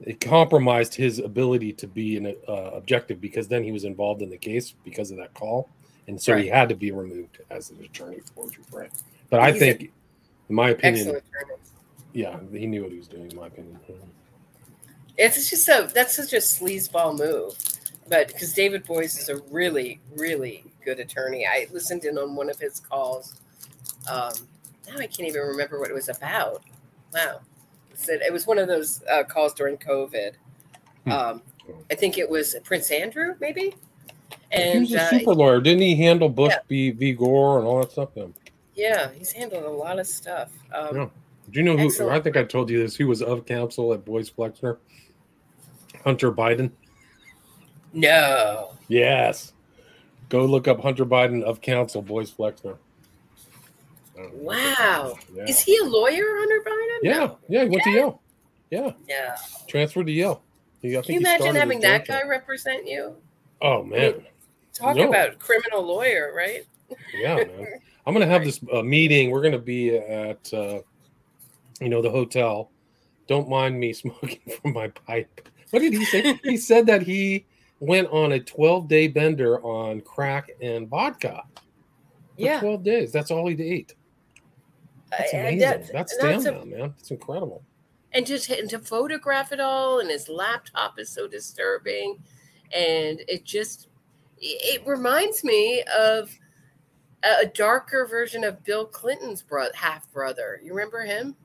[0.00, 4.30] it compromised his ability to be an uh, objective because then he was involved in
[4.30, 5.68] the case because of that call,
[6.06, 6.44] and so right.
[6.44, 8.88] he had to be removed as an attorney for Giuffre.
[9.28, 9.92] But I think,
[10.48, 11.20] in my opinion,
[12.12, 13.30] yeah, he knew what he was doing.
[13.30, 13.78] In my opinion,
[15.18, 17.56] it's just so that's such a sleazeball move.
[18.08, 22.50] But because David Boies is a really, really good attorney, I listened in on one
[22.50, 23.40] of his calls.
[24.10, 24.32] Um,
[24.88, 26.62] now I can't even remember what it was about.
[27.12, 27.40] Wow
[28.08, 30.32] it was one of those uh, calls during COVID.
[31.04, 31.12] Hmm.
[31.12, 31.42] Um,
[31.90, 33.74] I think it was Prince Andrew, maybe.
[34.50, 35.94] And he was a uh, super lawyer, didn't he?
[35.96, 36.92] Handle Bush yeah.
[36.92, 37.12] v.
[37.12, 38.10] Gore and all that stuff.
[38.14, 38.26] Yeah.
[38.74, 40.50] yeah, he's handled a lot of stuff.
[40.74, 41.08] Um, yeah.
[41.50, 41.86] Do you know who?
[41.86, 42.12] Excellent.
[42.12, 42.96] I think I told you this.
[42.96, 44.78] Who was of counsel at Boies Flexner?
[46.04, 46.70] Hunter Biden.
[47.92, 48.72] No.
[48.88, 49.52] Yes.
[50.28, 52.76] Go look up Hunter Biden of counsel, Boies Flexner.
[54.34, 55.18] Wow.
[55.34, 55.44] Yeah.
[55.44, 56.98] Is he a lawyer, Hunter Biden?
[57.02, 57.18] Yeah.
[57.18, 57.38] No.
[57.48, 57.64] Yeah.
[57.64, 57.92] He went yeah.
[57.92, 58.22] to Yale.
[58.70, 58.92] Yeah.
[59.08, 59.36] Yeah.
[59.68, 60.42] Transferred to Yale.
[60.80, 63.16] He, Can you imagine having that guy represent you?
[63.60, 64.26] Oh, man.
[64.72, 65.08] talk no.
[65.08, 66.66] about criminal lawyer, right?
[67.14, 67.66] Yeah, man.
[68.06, 69.30] I'm going to have this uh, meeting.
[69.30, 70.80] We're going to be at, uh,
[71.80, 72.70] you know, the hotel.
[73.28, 75.48] Don't mind me smoking from my pipe.
[75.70, 76.38] What did he say?
[76.44, 77.46] he said that he
[77.78, 81.42] went on a 12 day bender on crack and vodka.
[82.36, 82.60] Yeah.
[82.60, 83.12] 12 days.
[83.12, 83.94] That's all he ate.
[85.18, 85.58] That's amazing.
[85.60, 86.94] that's- That's that's a- stamina, man.
[86.98, 87.62] It's incredible.
[88.12, 92.22] and just and to photograph it all and his laptop is so disturbing
[92.74, 93.88] and it just
[94.38, 96.30] it reminds me of
[97.22, 101.36] a darker version of bill clinton's bro- half brother you remember him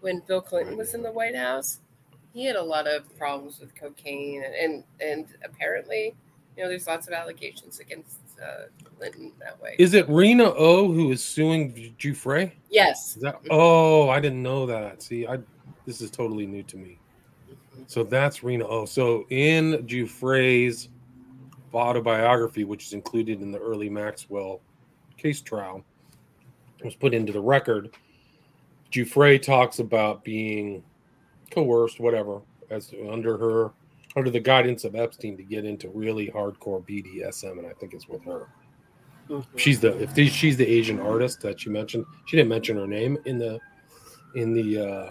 [0.00, 1.80] when bill clinton was in the white house
[2.32, 6.14] he had a lot of problems with cocaine and and, and apparently
[6.56, 8.64] you know there's lots of allegations against uh,
[8.98, 12.52] clinton that way Is it Rena O who is suing Giuffre?
[12.70, 15.02] yes Is that oh I didn't know that.
[15.02, 15.38] See, I
[15.86, 16.98] this is totally new to me.
[17.86, 18.84] So that's Rena O.
[18.84, 20.88] So in Giuffre's
[21.74, 24.60] autobiography, which is included in the early Maxwell
[25.16, 25.84] case trial,
[26.84, 27.90] was put into the record.
[28.90, 30.82] Jufrey talks about being
[31.50, 33.70] coerced, whatever, as under her
[34.16, 38.08] under the guidance of Epstein to get into really hardcore BDSM, and I think it's
[38.08, 38.48] with her.
[39.28, 39.44] Mhm.
[39.56, 42.04] She's the if the, she's the Asian artist that you mentioned.
[42.26, 43.60] She didn't mention her name in the
[44.34, 45.10] in the uh,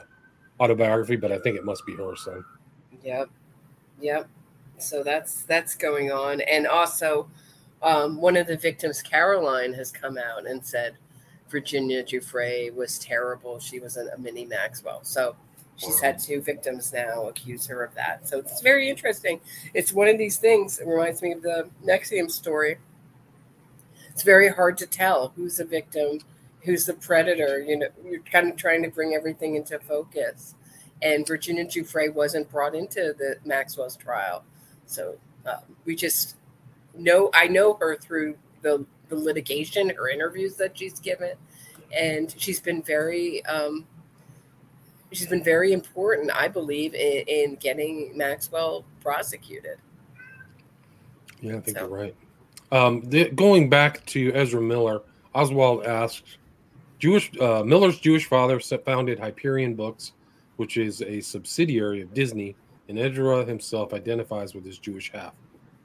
[0.62, 2.16] autobiography, but I think it must be her.
[2.16, 2.44] So
[3.04, 3.30] Yep.
[4.02, 4.28] Yep.
[4.78, 6.42] So that's that's going on.
[6.42, 7.30] And also
[7.82, 10.96] um, one of the victims, Caroline, has come out and said
[11.50, 13.60] Virginia Giuffre was terrible.
[13.60, 15.00] She was a mini Maxwell.
[15.04, 15.36] So
[15.80, 18.28] she's had two victims now accuse her of that.
[18.28, 19.40] So it's very interesting.
[19.74, 20.80] It's one of these things.
[20.80, 22.78] It reminds me of the NXIVM story.
[24.12, 26.20] It's very hard to tell who's a victim,
[26.62, 27.62] who's the predator.
[27.62, 30.56] You know, you're kind of trying to bring everything into focus
[31.02, 34.44] and Virginia Giuffre wasn't brought into the Maxwell's trial.
[34.86, 36.36] So um, we just
[36.96, 41.34] know I know her through the, the litigation, her interviews that she's given,
[41.98, 43.86] and she's been very um,
[45.12, 49.78] she's been very important, I believe, in, in getting Maxwell prosecuted.
[51.42, 52.16] yeah, I think So- you're right.
[52.72, 55.02] Um, the, going back to Ezra Miller,
[55.34, 56.38] Oswald asked,
[57.00, 60.12] Jewish uh, Miller's Jewish father founded Hyperion Books,
[60.58, 62.56] which is a subsidiary of Disney,
[62.88, 65.34] and Ezra himself identifies with his Jewish half.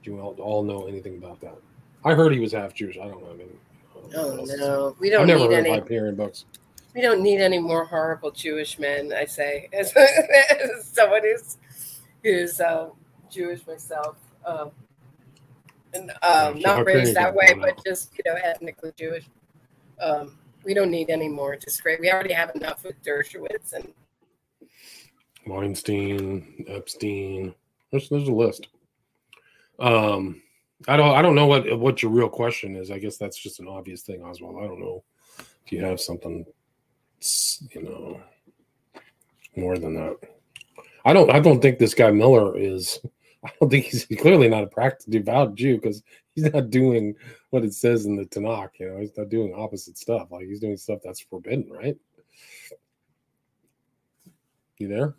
[0.03, 1.55] Do you all, all know anything about that?
[2.03, 2.97] I heard he was half Jewish.
[2.97, 3.31] I don't know.
[3.31, 3.47] I mean,
[3.95, 4.61] I don't know Oh what else to say.
[4.63, 5.69] no, we I've don't never need heard any.
[5.77, 6.45] of Hyperion Books.
[6.95, 9.11] We don't need any more horrible Jewish men.
[9.13, 11.57] I say, as, as someone who's
[12.23, 12.89] who's uh,
[13.29, 14.15] Jewish myself,
[14.45, 14.71] um,
[15.93, 19.25] and um, not raised that way, but just you know, ethnically Jewish.
[19.99, 21.99] Um, we don't need any more disgrace.
[21.99, 23.93] We already have enough with Dershowitz, and
[25.45, 27.53] Weinstein, Epstein.
[27.91, 28.67] There's there's a list.
[29.79, 30.41] Um,
[30.87, 32.89] I don't I don't know what what your real question is.
[32.89, 34.63] I guess that's just an obvious thing, Oswald.
[34.63, 35.03] I don't know
[35.37, 36.45] if you have something,
[37.21, 38.21] you know,
[39.55, 40.17] more than that.
[41.05, 42.99] I don't I don't think this guy Miller is.
[43.45, 46.01] I don't think he's clearly not a practiced devout Jew because
[46.33, 47.13] he's not doing
[47.51, 48.71] what it says in the Tanakh.
[48.79, 50.31] You know, he's not doing opposite stuff.
[50.31, 51.95] Like he's doing stuff that's forbidden, right?
[54.79, 55.15] You there?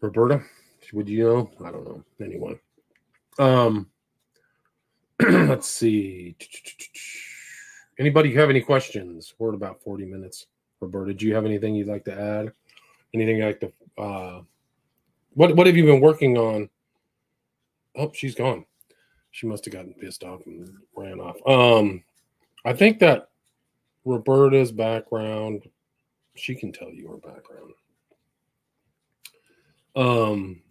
[0.00, 0.42] Roberta,
[0.92, 1.50] would you know?
[1.64, 2.02] I don't know.
[2.20, 2.58] Anyway,
[3.38, 3.90] um,
[5.20, 6.36] let's see.
[7.98, 9.34] Anybody have any questions?
[9.38, 10.46] We're at about forty minutes.
[10.80, 12.52] Roberta, do you have anything you'd like to add?
[13.14, 13.72] Anything you'd like to?
[13.96, 14.42] Uh,
[15.34, 16.68] what What have you been working on?
[17.96, 18.64] Oh, she's gone.
[19.30, 21.36] She must have gotten pissed off and ran off.
[21.46, 22.02] Um,
[22.64, 23.30] I think that
[24.04, 25.68] Roberta's background.
[26.36, 27.72] She can tell you her background.
[29.96, 30.62] Um,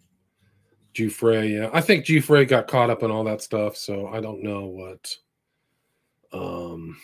[0.94, 4.42] Giuffre, yeah, I think Giuffre got caught up in all that stuff, so I don't
[4.42, 5.16] know what.
[6.32, 6.96] Um,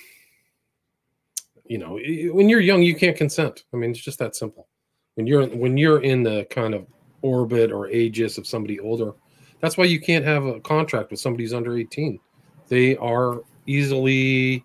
[1.70, 2.00] you know,
[2.34, 3.62] when you're young, you can't consent.
[3.72, 4.66] I mean, it's just that simple.
[5.14, 6.84] When you're when you're in the kind of
[7.22, 9.12] orbit or aegis of somebody older,
[9.60, 12.18] that's why you can't have a contract with somebody who's under 18.
[12.66, 14.64] They are easily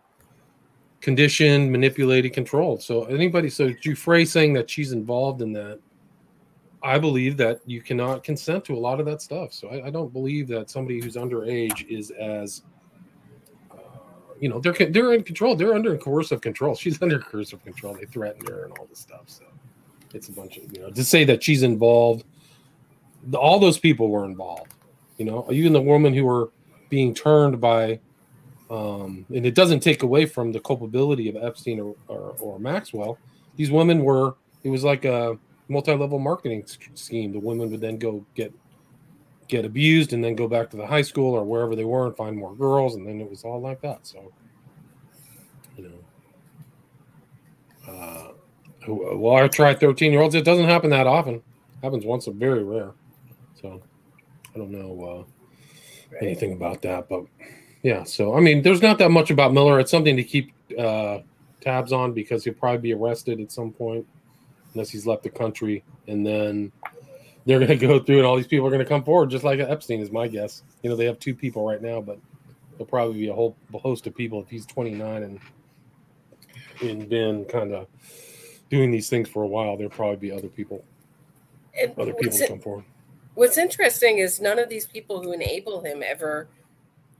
[0.99, 2.82] conditioned, manipulated, controlled.
[2.82, 5.80] So anybody, so Giuffre saying that she's involved in that,
[6.82, 9.53] I believe that you cannot consent to a lot of that stuff.
[9.53, 12.64] So I, I don't believe that somebody who's underage is as,
[14.39, 15.55] you know, they're they're in control.
[15.55, 16.75] They're under coercive control.
[16.75, 17.93] She's under coercive control.
[17.93, 19.23] They threaten her and all this stuff.
[19.27, 19.45] So
[20.13, 22.25] it's a bunch of you know to say that she's involved.
[23.33, 24.73] All those people were involved.
[25.17, 26.51] You know, even the woman who were
[26.89, 27.99] being turned by
[28.69, 33.17] um, and it doesn't take away from the culpability of Epstein or, or, or Maxwell.
[33.55, 36.65] These women were, it was like a multi-level marketing
[36.95, 37.31] scheme.
[37.31, 38.53] The women would then go get
[39.48, 42.18] get abused and then go back to the high school or wherever they were and
[42.18, 44.00] find more girls, and then it was all like that.
[44.08, 44.32] So,
[45.78, 45.84] you
[47.88, 48.32] know, uh,
[48.88, 50.36] well, I tried thirteen-year-olds.
[50.36, 51.43] It doesn't happen that often.
[51.86, 52.91] happens once, a very rare.
[53.62, 53.82] So
[54.54, 55.28] I don't know
[56.12, 57.26] uh, anything about that, but
[57.84, 58.04] yeah.
[58.04, 59.80] So I mean, there's not that much about Miller.
[59.80, 61.20] It's something to keep uh,
[61.62, 64.06] tabs on because he'll probably be arrested at some point,
[64.74, 66.72] unless he's left the country, and then
[67.46, 69.43] they're going to go through, and all these people are going to come forward, just
[69.43, 70.64] like Epstein is my guess.
[70.82, 72.20] You know, they have two people right now, but
[72.72, 75.39] there'll probably be a whole host of people if he's 29 and
[76.82, 77.88] and been kind of
[78.70, 79.78] doing these things for a while.
[79.78, 80.84] There'll probably be other people,
[81.80, 82.84] And other people come forward.
[83.36, 86.48] what's interesting is none of these people who enable him ever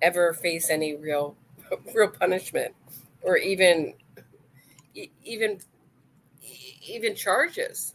[0.02, 1.36] ever face any real
[1.96, 2.74] real punishment
[3.22, 3.94] or even
[5.24, 5.60] even
[6.88, 7.95] even charges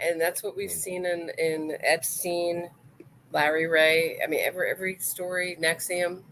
[0.00, 0.74] and that's what we've mm.
[0.74, 2.68] seen in in epstein
[3.32, 6.22] larry ray i mean every every story NXIVM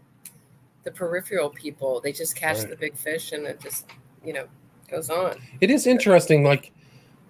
[0.83, 2.69] the peripheral people they just catch Right.
[2.69, 3.87] the big fish and it just
[4.23, 4.45] you know
[4.89, 6.43] goes on It is interesting.
[6.43, 6.71] Like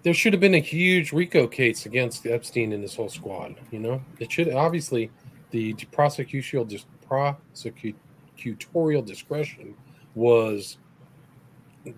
[0.02, 3.56] there should have been a huge RICO case against Epstein and his whole squad.
[3.70, 5.10] You know, it should obviously
[5.50, 9.74] the prosecutorial dis- prosecutorial discretion
[10.14, 10.78] was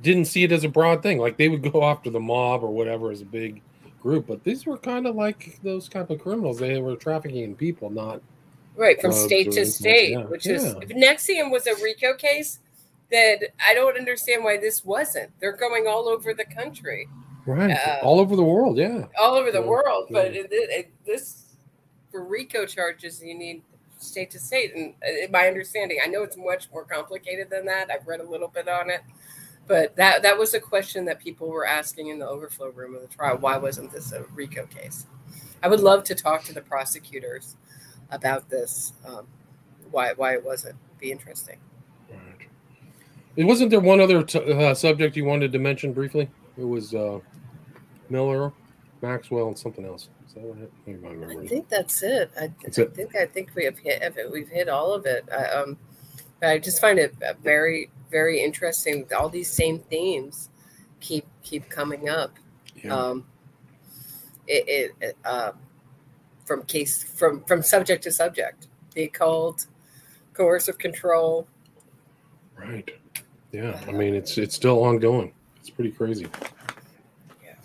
[0.02, 1.18] didn't see it as a broad thing.
[1.18, 3.62] Like they would go after the mob or whatever as a big
[4.00, 6.58] group, but these were kind of like those type of criminals.
[6.58, 8.20] They were trafficking in people, not
[8.76, 10.30] right from state to state that.
[10.30, 10.80] which is Yeah.
[10.82, 12.60] if NXIVM was a rico case
[13.10, 17.08] that i don't understand why this wasn't they're going all over the country
[17.46, 18.76] right Uh, all over the world.
[18.76, 21.54] Yeah, all over the Yeah, world but it, it, it- this
[22.12, 23.62] for rico charges you need
[23.98, 27.64] state to state and uh, in my understanding i know it's much more complicated than
[27.64, 29.00] that i've read a little bit on it
[29.68, 33.02] but that that was a question that people were asking in the overflow room of
[33.02, 35.06] the trial why wasn't this a rico case
[35.62, 37.56] i would love to talk to the prosecutors
[38.10, 39.26] about this um,
[39.90, 41.58] why why it wasn't be interesting
[42.10, 42.48] Right.
[43.36, 46.28] It wasn't there one other t- uh, subject you wanted to mention briefly?
[46.56, 47.20] It was uh,
[48.08, 48.52] Miller,
[49.02, 50.08] Maxwell, and something else.
[50.26, 50.72] Is that what it?
[50.86, 51.42] Maybe I.
[51.44, 52.30] I think that's it.
[52.40, 52.94] I, That's I it.
[52.94, 54.02] think I think we have hit
[54.32, 55.24] we've hit all of it.
[55.30, 55.78] I, um,
[56.40, 59.06] but I just find it very very interesting.
[59.16, 60.50] All these same themes
[61.00, 62.32] keep keep coming up.
[62.82, 62.94] Yeah.
[62.94, 63.26] Um,
[64.46, 65.52] it, it, uh,
[66.44, 68.66] from case from from subject to subject.
[68.94, 69.66] The occult,
[70.32, 71.46] coercive control.
[72.58, 72.90] right.
[73.52, 73.80] Yeah.
[73.86, 75.32] I mean, it's it's still ongoing.
[75.60, 76.26] It's pretty crazy.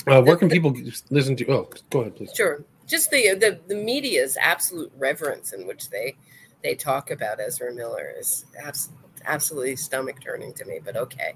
[0.05, 0.75] Uh, where can people
[1.11, 1.47] listen to?
[1.49, 2.31] Oh, go ahead, please.
[2.35, 2.63] Sure.
[2.85, 6.15] Just the the the media's absolute reverence in which they
[6.61, 8.89] they talk about Ezra Miller is abs-
[9.25, 10.79] absolutely stomach turning to me.
[10.83, 11.33] But okay,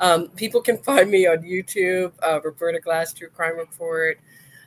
[0.00, 4.18] um, people can find me on YouTube, uh, Roberta Glass True Crime Report.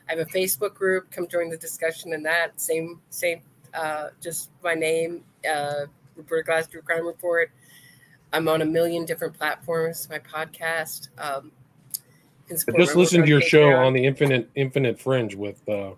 [0.07, 1.11] I have a Facebook group.
[1.11, 2.59] Come join the discussion in that.
[2.59, 3.41] Same same.
[3.73, 7.51] Uh, just my name, uh, Roberta Glass True Crime Report.
[8.33, 10.07] I'm on a million different platforms.
[10.09, 11.09] My podcast.
[11.17, 11.51] Um,
[12.49, 15.91] just listened to your show on the Infinite Infinite Fringe with uh,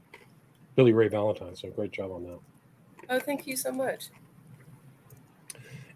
[0.76, 1.56] Billy Ray Valentine.
[1.56, 2.40] So great job on that.
[3.10, 4.10] Oh, thank you so much.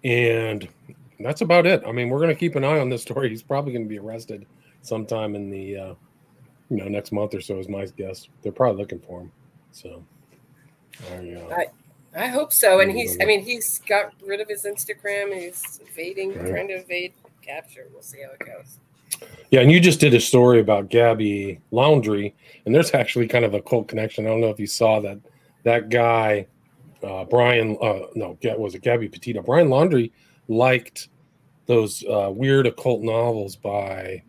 [0.03, 0.67] And
[1.19, 1.83] that's about it.
[1.87, 3.29] I mean, we're going to keep an eye on this story.
[3.29, 4.45] He's probably going to be arrested
[4.81, 5.93] sometime in the, uh,
[6.69, 8.27] you know, next month or so, is my guess.
[8.41, 9.31] They're probably looking for him.
[9.71, 10.03] So,
[11.09, 11.39] there you.
[11.51, 11.67] I-
[12.15, 12.79] I hope so.
[12.79, 13.17] And he's.
[13.19, 15.33] I mean, he's got rid of his Instagram.
[15.33, 16.47] He's evading, Right.
[16.47, 17.87] trying to evade capture.
[17.91, 18.77] We'll see how it goes.
[19.49, 22.33] Yeah, and you just did a story about Gabby Laundrie,
[22.67, 24.27] and there's actually kind of a cult connection.
[24.27, 25.17] I don't know if you saw that.
[25.63, 26.45] That guy,
[27.03, 29.41] uh, Brian, uh, no, was it Gabby Petito?
[29.41, 30.11] Brian Laundrie
[30.47, 31.09] liked
[31.65, 34.21] those uh, weird occult novels by,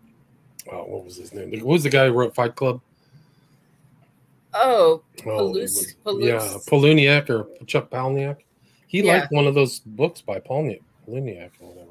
[0.71, 1.51] uh, what was his name?
[1.51, 2.81] What was the guy who wrote Fight Club?
[4.53, 8.37] Oh, Oh, was- yeah, Poluniak or Chuck Palahniuk.
[8.87, 9.15] He Yeah.
[9.19, 11.91] liked one of those books by Polniak, Poluniak or whatever.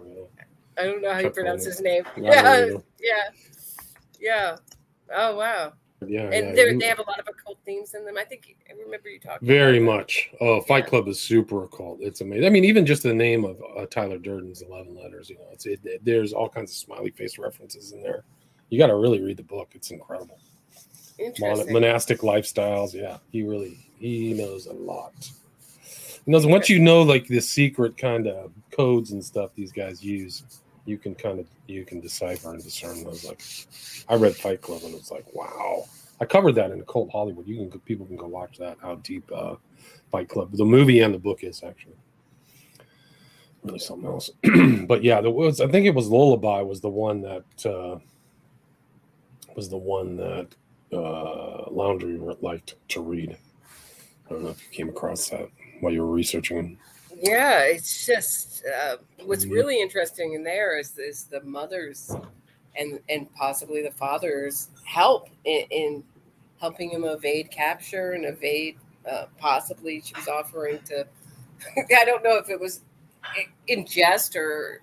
[0.77, 1.65] I don't know how you pronounce Palahniuk.
[1.65, 2.03] his name.
[2.17, 2.67] Yeah,
[2.99, 3.29] yeah,
[4.19, 4.55] yeah.
[5.13, 5.73] Oh wow!
[6.09, 8.17] Yeah, And yeah, they have a lot of occult themes in them.
[8.17, 9.47] I think I remember you talking.
[9.47, 10.29] Very much.
[10.41, 10.89] Oh, Fight Yeah.
[10.89, 11.99] Club is super occult.
[12.01, 12.45] It's amazing.
[12.45, 15.29] I mean, even just the name of uh, Tyler Durden's Eleven Letters.
[15.29, 18.23] You know, it's it, it- there's all kinds of smiley face references in there.
[18.69, 19.69] You got to really read the book.
[19.73, 20.39] It's incredible.
[21.19, 21.73] Mon- Interesting.
[21.73, 22.93] monastic lifestyles.
[22.93, 25.13] Yeah, he really he knows a lot.
[26.25, 30.03] He knows once you know like the secret kind of codes and stuff these guys
[30.03, 30.43] use,
[30.85, 33.25] you can kind of you can decipher and discern those.
[33.25, 33.41] Like,
[34.09, 35.85] I read Fight Club and it's like, wow.
[36.21, 37.47] I covered that in Cult Hollywood.
[37.47, 38.77] You can people can go watch that.
[38.81, 39.55] How deep uh,
[40.11, 41.95] Fight Club, the movie and the book is actually
[43.63, 44.29] really something else.
[44.87, 45.61] but yeah, there was.
[45.61, 47.99] I think it was Lullaby was the one that uh,
[49.55, 50.47] was the one that
[50.91, 53.37] uh, Laundrie liked to read.
[54.27, 55.49] I don't know if you came across that
[55.81, 56.77] while you were researching.
[57.23, 62.13] Yeah, it's just uh, what's really interesting in there is is the mothers
[62.75, 66.03] and and possibly the fathers help in, in
[66.59, 68.77] helping him evade capture and evade
[69.09, 71.07] Uh, possibly she was offering to.
[71.97, 72.81] I don't know if it was
[73.67, 74.81] in jest or,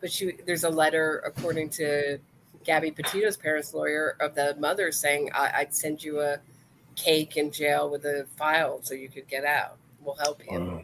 [0.00, 2.18] but she there's a letter according to
[2.64, 6.38] Gabby Petito's parents' lawyer of the mother saying I, would send you a
[6.96, 9.78] cake in jail with a file so you could get out.
[10.02, 10.60] We'll help you.
[10.60, 10.82] Wow.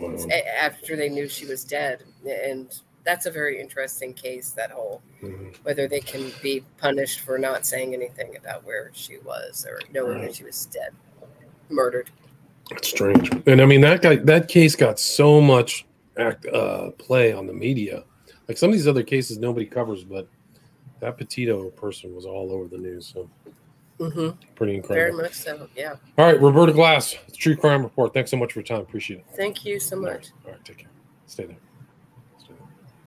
[0.00, 0.16] Wow.
[0.60, 2.72] After they knew she was dead, and
[3.04, 4.50] that's a very interesting case.
[4.52, 5.48] That whole mm-hmm.
[5.62, 10.18] whether they can be punished for not saying anything about where she was or knowing
[10.18, 10.26] right.
[10.26, 10.92] that she was dead,
[11.68, 12.10] murdered.
[12.70, 14.16] It's strange, and I mean that guy.
[14.16, 15.86] That case got so much
[16.18, 18.04] act uh, play on the media.
[18.46, 20.28] Like some of these other cases, nobody covers, but
[21.00, 23.06] that Petito person was all over the news.
[23.12, 23.28] So
[23.98, 24.30] mm-hmm.
[24.54, 25.16] pretty incredible.
[25.18, 25.68] Very much so.
[25.76, 25.94] Yeah.
[26.16, 28.14] All right, Roberta Glass, True Crime Report.
[28.14, 28.80] Thanks so much for your time.
[28.80, 29.26] Appreciate it.
[29.36, 30.06] Thank you so much.
[30.06, 30.90] All right, all right take care.
[31.26, 31.56] Stay there.